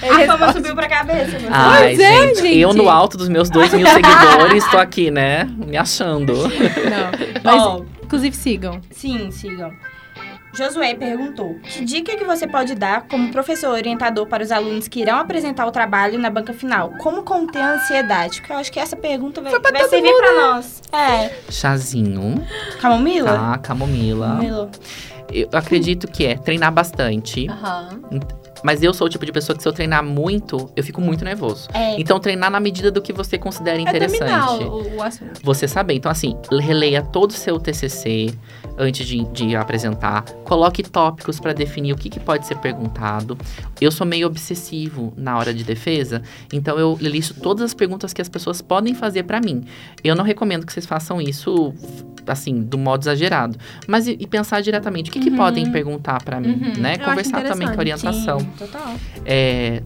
[0.02, 1.38] A fama subiu pra cabeça.
[1.38, 1.48] Você.
[1.50, 2.58] Ai, é, gente, gente.
[2.58, 5.44] eu no alto dos meus dois mil seguidores, tô aqui, né?
[5.44, 6.34] Me achando.
[6.34, 7.40] Não.
[7.44, 8.80] Mas, Ó, inclusive, sigam.
[8.90, 9.70] sim, sigam.
[10.54, 15.00] Josué perguntou: Que dica que você pode dar como professor orientador para os alunos que
[15.00, 16.92] irão apresentar o trabalho na banca final?
[16.98, 18.40] Como conter a ansiedade?
[18.40, 20.82] Porque eu acho que essa pergunta vai, vai servir pra nós.
[20.92, 21.30] É.
[21.50, 22.44] Chazinho,
[22.80, 23.32] Camomila?
[23.32, 23.58] tá?
[23.58, 24.28] Camomila.
[24.28, 24.70] Camomila.
[25.32, 27.48] Eu acredito que é treinar bastante.
[27.48, 28.00] Aham.
[28.62, 31.24] Mas eu sou o tipo de pessoa que se eu treinar muito, eu fico muito
[31.24, 31.68] nervoso.
[31.72, 31.98] É.
[32.00, 34.64] Então, treinar na medida do que você considera É interessante.
[34.64, 35.40] o, o assunto.
[35.42, 35.94] você saber.
[35.94, 38.32] Então, assim, releia todo o seu TCC
[38.78, 40.24] antes de, de apresentar.
[40.44, 43.36] Coloque tópicos para definir o que, que pode ser perguntado.
[43.82, 46.22] Eu sou meio obsessivo na hora de defesa,
[46.52, 49.64] então eu listo todas as perguntas que as pessoas podem fazer para mim.
[50.04, 51.74] Eu não recomendo que vocês façam isso,
[52.26, 53.58] assim, do modo exagerado.
[53.88, 55.36] Mas e, e pensar diretamente, o que, que Uhum.
[55.36, 56.80] podem perguntar para mim, Uhum.
[56.80, 56.94] né?
[57.00, 58.38] Eu Conversar também com orientação.
[58.40, 58.94] Sim, total.
[59.24, 59.82] É,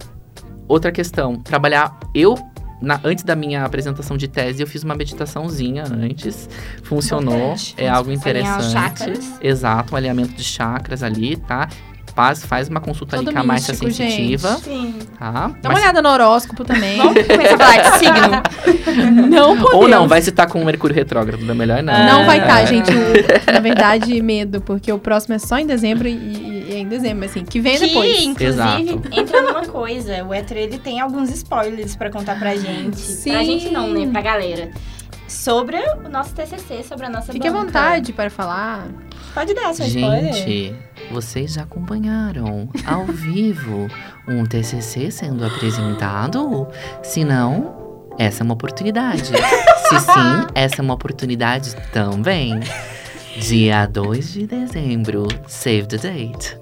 [0.68, 1.98] outra questão, trabalhar.
[2.14, 2.36] Eu,
[2.82, 6.48] na- antes da minha apresentação de tese, eu fiz uma meditaçãozinha antes.
[6.82, 7.34] Funcionou.
[7.34, 7.74] Importante.
[7.78, 8.72] É algo interessante.
[8.72, 9.38] chakras.
[9.40, 11.68] Exato, um alinhamento de chakras ali, tá?
[12.16, 14.94] Faz, faz uma consulta ali Todo com a Márcia Sensitiva, Sim.
[15.18, 15.30] tá?
[15.30, 16.96] Dá uma Mas- olhada no horóscopo também.
[16.96, 19.28] Vamos começar a falar de signo?
[19.28, 19.74] não podemos.
[19.74, 21.92] ou não, vai citar com o Mercúrio retrógrado, é melhor não.
[22.06, 22.66] Não vai estar, É.
[22.66, 22.90] gente.
[22.90, 26.88] O- na verdade, medo, porque o próximo é só em dezembro e, e- é em
[26.88, 28.22] dezembro, assim, que vem Que, depois.
[28.22, 29.02] inclusive, Exato.
[29.12, 30.24] entra numa coisa.
[30.24, 32.96] O Hétero, ele tem alguns spoilers pra contar pra gente.
[32.98, 33.32] Sim.
[33.32, 34.08] Pra gente não, né?
[34.10, 34.70] Pra galera.
[35.28, 37.66] Sobre o nosso TCC, sobre a nossa Fique à banca.
[37.66, 38.86] vontade para falar.
[39.34, 40.32] Pode dar seu spoiler.
[41.10, 43.88] Vocês já acompanharam ao vivo
[44.28, 46.66] um TCC sendo apresentado?
[47.02, 49.24] Se não, essa é uma oportunidade.
[49.88, 52.58] Se sim, essa é uma oportunidade também.
[53.38, 56.56] Dia 2 de dezembro, save the date.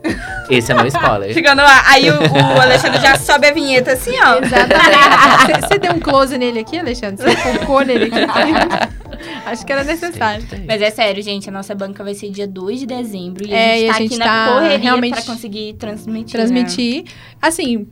[0.50, 1.32] Esse é meu spoiler.
[1.32, 1.82] Ficando lá.
[1.86, 4.40] Aí o, o Alexandre já sobe a vinheta assim, ó.
[4.44, 5.60] Exatamente.
[5.60, 7.16] Você- Você deu um close nele aqui, Alexandre?
[7.30, 8.26] Você focou nele aqui?
[9.46, 10.44] Acho que era necessário.
[10.66, 13.46] Mas é sério, gente, a nossa banca vai ser dia 2 de dezembro.
[13.46, 16.38] E É, a gente tá a gente aqui tá na correria realmente pra conseguir transmitir.
[16.38, 16.44] né?
[16.46, 17.04] Transmitir.
[17.40, 17.86] Assim,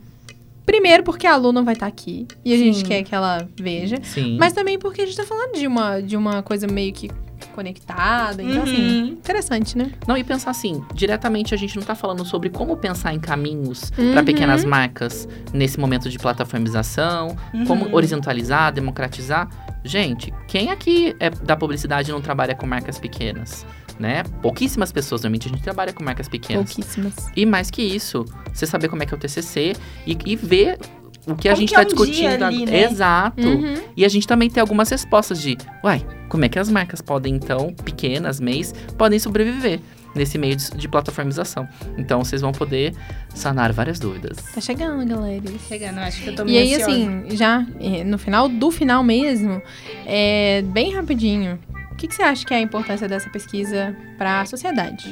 [0.65, 2.27] primeiro porque a Lu não vai estar aqui.
[2.43, 2.85] E a gente Sim.
[2.85, 3.97] quer que ela veja.
[4.03, 4.37] Sim.
[4.39, 7.09] Mas também porque a gente tá falando de uma, de uma coisa meio que
[7.53, 8.41] conectada.
[8.41, 9.07] Então, assim, Uhum.
[9.09, 9.91] interessante, né?
[10.07, 13.91] Não, e pensar assim, diretamente a gente não tá falando sobre como pensar em caminhos
[13.97, 14.11] Uhum.
[14.13, 17.35] para pequenas marcas nesse momento de plataformização,
[17.67, 17.93] como Uhum.
[17.93, 19.47] horizontalizar, democratizar.
[19.83, 23.65] Gente, quem aqui é da publicidade não trabalha com marcas pequenas?
[23.99, 24.23] Né?
[24.41, 26.73] Pouquíssimas pessoas, normalmente a gente trabalha com marcas pequenas.
[26.73, 27.13] Pouquíssimas.
[27.35, 29.75] E mais que isso, você saber como é que é o TCC
[30.07, 30.79] e, e ver
[31.27, 32.43] o que a Como gente que é está um discutindo.
[32.43, 32.83] ali, né?
[32.83, 33.47] Exato.
[33.47, 33.75] Uhum.
[33.95, 37.35] E a gente também tem algumas respostas de, uai, como é que as marcas podem,
[37.35, 39.79] então, pequenas, MEIs, podem sobreviver
[40.15, 41.67] nesse meio de, de plataformização.
[41.97, 42.93] Então, vocês vão poder
[43.33, 44.37] sanar várias dúvidas.
[44.53, 45.41] Tá chegando, galera.
[45.67, 46.91] Chegando, acho que eu tô E meio aí, ansiosa.
[46.91, 47.65] assim, já
[48.05, 49.61] no final do final mesmo,
[50.05, 51.59] é, bem rapidinho,
[51.91, 55.05] o que, que você acha que é a importância dessa pesquisa para a sociedade?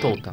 [0.00, 0.32] Toda.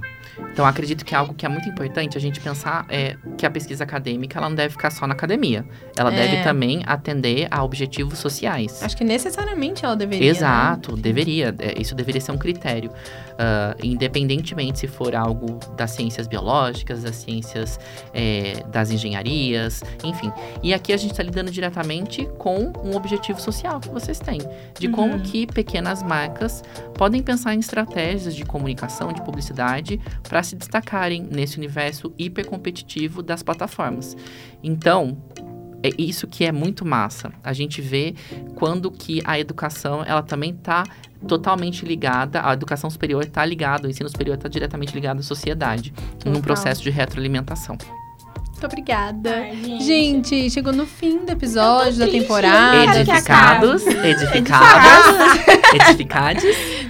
[0.52, 3.50] Então, acredito que é algo que é muito importante a gente pensar é, que a
[3.52, 5.66] pesquisa acadêmica ela não deve ficar só na academia.
[5.96, 6.16] Ela É.
[6.16, 8.84] deve também atender a objetivos sociais.
[8.84, 10.26] Acho que necessariamente ela deveria.
[10.26, 10.38] né?
[10.38, 11.56] Exato, deveria.
[11.60, 12.92] é, Isso deveria ser um critério.
[13.38, 17.80] Ah, independentemente se for algo das ciências biológicas, das ciências
[18.14, 20.32] é, das engenharias, enfim.
[20.62, 24.40] E aqui a gente está lidando diretamente com um objetivo social que vocês têm.
[24.78, 25.20] De como Uhum.
[25.22, 26.62] que pequenas marcas
[26.96, 30.00] podem pensar em estratégias de comunicação, de publicidade,
[30.30, 34.16] para se destacarem nesse universo hipercompetitivo das plataformas.
[34.64, 35.18] Então,
[35.82, 37.34] é isso que é muito massa.
[37.44, 38.14] A gente vê
[38.56, 40.84] quando que a educação, ela também tá
[41.28, 45.94] totalmente ligada, a educação superior está ligada, o ensino superior está diretamente ligado à sociedade,
[46.24, 47.78] num processo de retroalimentação.
[48.60, 49.36] Muito obrigada.
[49.38, 49.84] Ai, gente.
[49.86, 52.94] Gente, chegou no fim do episódio da triste, temporada.
[53.06, 54.08] que Edificados, acabe.
[54.10, 56.44] edificadas, edificados.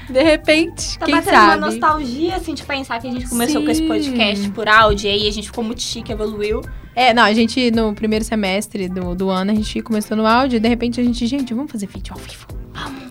[0.10, 1.62] De repente, Tá quem batendo uma sabe?
[1.62, 3.88] nostalgia, assim, de pensar que a gente começou com esse Sim.
[3.88, 6.62] podcast por áudio, e aí a gente ficou muito chique, evoluiu.
[6.96, 10.58] É, não, a gente, no primeiro semestre do, do ano, a gente começou no áudio,
[10.58, 12.48] e de repente a gente, gente, vamos fazer vídeo ao vivo.
[12.74, 13.09] Vamos.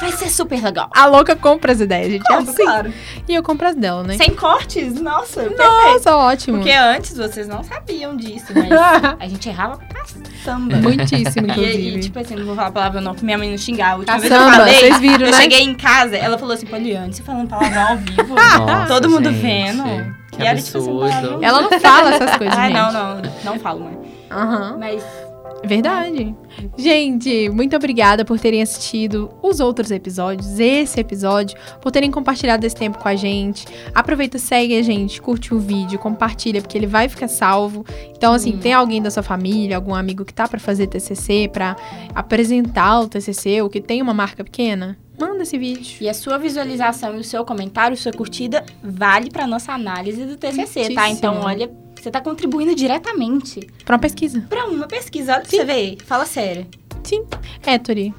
[0.00, 0.88] Vai ser super legal.
[0.94, 2.22] A louca compra as ideias, gente.
[2.30, 2.62] é Compro, assim.
[2.64, 2.92] claro.
[3.28, 4.16] E eu compro as dela, né?
[4.16, 5.00] Sem cortes?
[5.00, 5.62] Nossa, perfeito.
[5.62, 6.58] Nossa, ótimo.
[6.58, 8.70] Porque antes vocês não sabiam disso, mas
[9.20, 10.76] a gente errava pra caçamba.
[10.76, 11.94] Muitíssimo, E inclusive.
[11.94, 13.92] aí, tipo assim, não vou falar palavrão não, pra minha mãe não xingar.
[13.92, 15.40] A última vez eu Caçamba, falei, vocês viram, eu né?
[15.40, 18.34] cheguei em casa, ela falou assim, Poliane, você falando palavrão ao vivo?
[18.36, 20.14] Nossa, Todo mundo gente, vendo.
[20.30, 21.38] Que E era, tipo assim.
[21.44, 22.74] Ela não fala essas coisas, Ah, gente.
[22.76, 23.98] não, não, não falo, mãe.
[24.30, 24.76] Aham.
[24.78, 25.02] Mas
[25.62, 26.34] Verdade.
[26.76, 32.76] Gente, muito obrigada por terem assistido os outros episódios, esse episódio, por terem compartilhado esse
[32.76, 33.66] tempo com a gente.
[33.94, 37.84] Aproveita, segue a gente, curte o vídeo, compartilha, porque ele vai ficar salvo.
[38.16, 38.58] Então, assim, Sim.
[38.58, 41.76] tem alguém da sua família, algum amigo que tá pra fazer TCC, pra
[42.14, 45.96] apresentar o TCC, ou que tem uma marca pequena, manda esse vídeo.
[46.00, 50.36] E a sua visualização e o seu comentário, sua curtida, vale pra nossa análise do
[50.36, 51.02] TCC, tá?
[51.02, 51.16] Muitíssimo.
[51.16, 51.70] Então, olha,
[52.04, 54.40] você tá contribuindo diretamente Pra uma pesquisa.
[54.48, 55.32] pra uma pesquisa.
[55.32, 55.96] Olha pra você ver.
[56.04, 56.66] Fala sério.
[57.02, 57.24] Sim.
[57.66, 58.14] Héctori.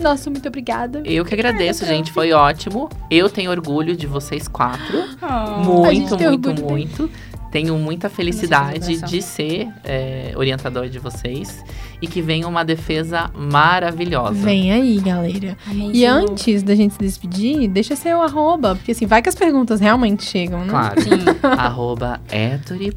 [0.00, 1.02] Nossa, muito obrigada.
[1.04, 2.12] Eu que agradeço, gente.
[2.12, 2.88] Foi ótimo.
[3.10, 4.96] Eu tenho orgulho de vocês quatro.
[5.20, 5.60] Oh.
[5.64, 7.10] Muito, muito, muito.
[7.50, 11.64] Tenho muita felicidade de ser é, orientador de vocês.
[12.00, 14.34] E que venha uma defesa maravilhosa.
[14.34, 15.56] Vem aí, galera.
[15.66, 19.34] Amém, E antes da gente se despedir, deixa seu arroba, porque assim, vai que as
[19.34, 20.68] perguntas realmente chegam, né?
[20.70, 21.00] Claro.
[21.00, 21.10] Sim.
[21.42, 22.20] Arroba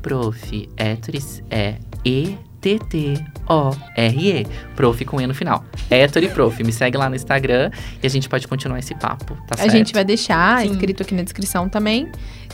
[0.01, 0.69] Prof.
[0.77, 1.77] Hétoris é
[3.41, 4.47] E-T-T-O-R-E.
[4.75, 5.63] Prof com E no final.
[5.89, 6.63] Hétori Prof.
[6.63, 7.71] Me segue lá no Instagram
[8.01, 9.71] e a gente pode continuar esse papo, tá A certo?
[9.71, 10.71] gente vai deixar Sim.
[10.71, 12.07] escrito aqui na descrição também.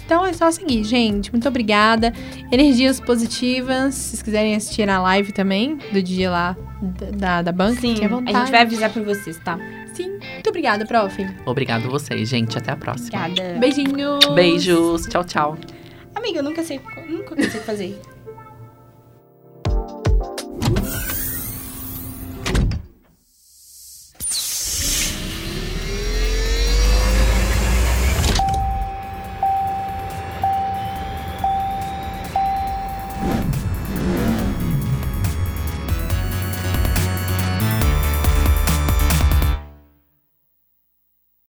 [0.08, 1.30] Então é só seguir, gente.
[1.34, 2.14] Muito obrigada.
[2.49, 3.93] Energias positivas.
[3.93, 6.55] Se vocês quiserem assistir a live também, do dia lá
[7.14, 7.95] da, da, banca, Sim,
[8.26, 9.60] a gente vai avisar pra vocês, tá?
[9.93, 10.12] Sim.
[10.12, 11.28] Muito obrigada, prof.
[11.45, 12.58] Obrigado vocês, gente.
[12.58, 13.26] Até a próxima.
[13.26, 13.60] Obrigada.
[13.60, 14.26] Beijinhos.
[14.34, 15.01] Beijos.
[15.08, 15.58] Tchau, tchau.
[16.16, 16.80] Amiga, eu nunca sei,
[17.10, 17.99] nunca consigo fazer.